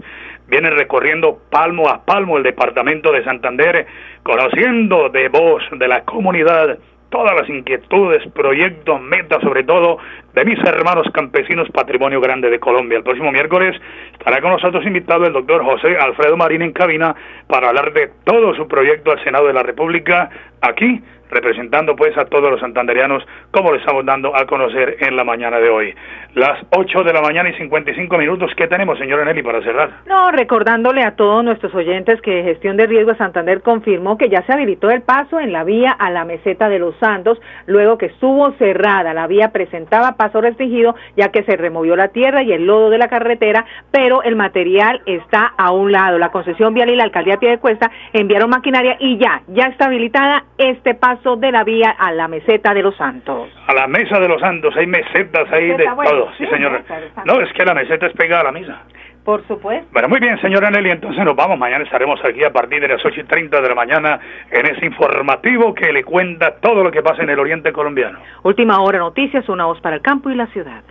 Vienen 0.48 0.76
recorriendo 0.76 1.38
palmo 1.50 1.88
a 1.88 2.04
palmo 2.04 2.36
el 2.36 2.42
departamento 2.42 3.12
de 3.12 3.22
Santander, 3.22 3.86
conociendo 4.22 5.08
de 5.10 5.28
voz 5.28 5.62
de 5.70 5.88
la 5.88 6.02
comunidad 6.02 6.78
todas 7.10 7.34
las 7.34 7.48
inquietudes, 7.48 8.26
proyectos, 8.32 9.00
metas, 9.00 9.42
sobre 9.42 9.64
todo 9.64 9.98
de 10.34 10.44
mis 10.44 10.58
hermanos 10.60 11.06
campesinos 11.12 11.68
Patrimonio 11.70 12.20
Grande 12.20 12.50
de 12.50 12.60
Colombia. 12.60 12.98
El 12.98 13.04
próximo 13.04 13.32
miércoles 13.32 13.80
estará 14.12 14.40
con 14.40 14.52
nosotros 14.52 14.84
invitado 14.86 15.24
el 15.24 15.32
doctor 15.32 15.64
José 15.64 15.96
Alfredo 15.98 16.36
Marín 16.36 16.62
en 16.62 16.72
cabina 16.72 17.14
para 17.46 17.68
hablar 17.68 17.92
de 17.92 18.10
todo 18.24 18.54
su 18.54 18.68
proyecto 18.68 19.10
al 19.10 19.22
Senado 19.24 19.46
de 19.46 19.54
la 19.54 19.62
República 19.62 20.30
aquí 20.60 21.02
representando 21.30 21.96
pues 21.96 22.16
a 22.18 22.24
todos 22.26 22.50
los 22.50 22.60
santanderianos 22.60 23.24
como 23.50 23.72
le 23.72 23.78
estamos 23.78 24.04
dando 24.04 24.36
a 24.36 24.46
conocer 24.46 24.96
en 25.00 25.16
la 25.16 25.24
mañana 25.24 25.58
de 25.58 25.68
hoy. 25.68 25.94
Las 26.34 26.60
8 26.70 27.02
de 27.02 27.12
la 27.12 27.22
mañana 27.22 27.48
y 27.48 27.54
55 27.54 28.16
minutos, 28.18 28.52
¿qué 28.56 28.68
tenemos, 28.68 28.98
señora 28.98 29.24
Nelly, 29.24 29.42
para 29.42 29.62
cerrar? 29.62 29.90
No, 30.06 30.30
recordándole 30.30 31.02
a 31.02 31.16
todos 31.16 31.44
nuestros 31.44 31.74
oyentes 31.74 32.20
que 32.20 32.42
Gestión 32.42 32.76
de 32.76 32.86
Riesgo 32.86 33.14
Santander 33.14 33.62
confirmó 33.62 34.16
que 34.16 34.28
ya 34.28 34.42
se 34.42 34.52
habilitó 34.52 34.90
el 34.90 35.02
paso 35.02 35.40
en 35.40 35.52
la 35.52 35.64
vía 35.64 35.90
a 35.92 36.10
la 36.10 36.24
meseta 36.24 36.68
de 36.68 36.78
los 36.78 36.96
Santos, 36.98 37.40
luego 37.66 37.98
que 37.98 38.06
estuvo 38.06 38.52
cerrada. 38.52 39.14
La 39.14 39.26
vía 39.26 39.50
presentaba 39.50 40.16
paso 40.20 40.42
restringido 40.42 40.94
ya 41.16 41.28
que 41.28 41.42
se 41.44 41.56
removió 41.56 41.96
la 41.96 42.09
tierra 42.09 42.42
y 42.42 42.52
el 42.52 42.66
lodo 42.66 42.90
de 42.90 42.98
la 42.98 43.09
carretera, 43.09 43.64
pero 43.90 44.22
el 44.22 44.37
material 44.37 45.00
está 45.06 45.54
a 45.56 45.72
un 45.72 45.92
lado. 45.92 46.18
La 46.18 46.28
concesión 46.28 46.74
vial 46.74 46.90
y 46.90 46.96
la 46.96 47.04
alcaldía 47.04 47.38
de 47.40 47.56
Cuesta 47.56 47.90
enviaron 48.12 48.50
maquinaria 48.50 48.96
y 49.00 49.16
ya, 49.16 49.40
ya 49.48 49.68
está 49.68 49.87
habilitada 49.87 50.44
este 50.59 50.94
paso 50.94 51.37
de 51.37 51.50
la 51.52 51.64
vía 51.64 51.88
a 51.98 52.12
la 52.12 52.28
meseta 52.28 52.74
de 52.74 52.83
los 52.83 52.94
Santos. 52.96 53.48
A 53.66 53.72
la 53.72 53.87
mesa 53.87 54.20
de 54.20 54.28
los 54.28 54.38
Santos, 54.42 54.74
hay 54.76 54.87
mesetas 54.87 55.50
ahí 55.50 55.68
de 55.68 55.85
todo, 55.85 56.28
sí, 56.37 56.44
señora. 56.48 56.83
No, 57.24 57.40
es 57.40 57.50
que 57.54 57.64
la 57.64 57.72
meseta 57.72 58.06
es 58.06 58.12
pegada 58.12 58.42
a 58.42 58.44
la 58.44 58.52
misa. 58.52 58.83
Por 59.24 59.46
supuesto. 59.46 59.87
Bueno, 59.92 60.09
muy 60.09 60.18
bien, 60.18 60.40
señora 60.40 60.70
Nelly, 60.70 60.90
entonces 60.90 61.24
nos 61.24 61.37
vamos. 61.37 61.59
Mañana 61.59 61.85
estaremos 61.85 62.18
aquí 62.24 62.42
a 62.42 62.52
partir 62.52 62.80
de 62.80 62.88
las 62.88 63.04
8 63.04 63.20
y 63.20 63.24
30 63.24 63.61
de 63.61 63.68
la 63.68 63.74
mañana 63.74 64.18
en 64.50 64.66
ese 64.66 64.87
informativo 64.87 65.74
que 65.74 65.92
le 65.92 66.04
cuenta 66.04 66.56
todo 66.56 66.83
lo 66.83 66.90
que 66.90 67.02
pasa 67.02 67.22
en 67.22 67.30
el 67.30 67.38
oriente 67.38 67.72
colombiano. 67.72 68.18
Última 68.42 68.80
hora 68.80 68.98
noticias, 68.98 69.48
una 69.48 69.66
voz 69.66 69.80
para 69.80 69.96
el 69.96 70.02
campo 70.02 70.30
y 70.30 70.35
la 70.35 70.46
ciudad. 70.48 70.83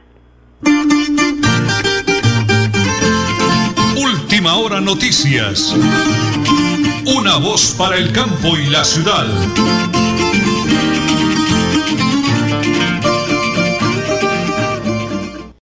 Última 3.97 4.55
hora 4.55 4.79
noticias. 4.79 5.75
Una 7.17 7.37
voz 7.37 7.75
para 7.77 7.97
el 7.97 8.13
campo 8.13 8.55
y 8.55 8.69
la 8.69 8.83
ciudad. 8.83 9.25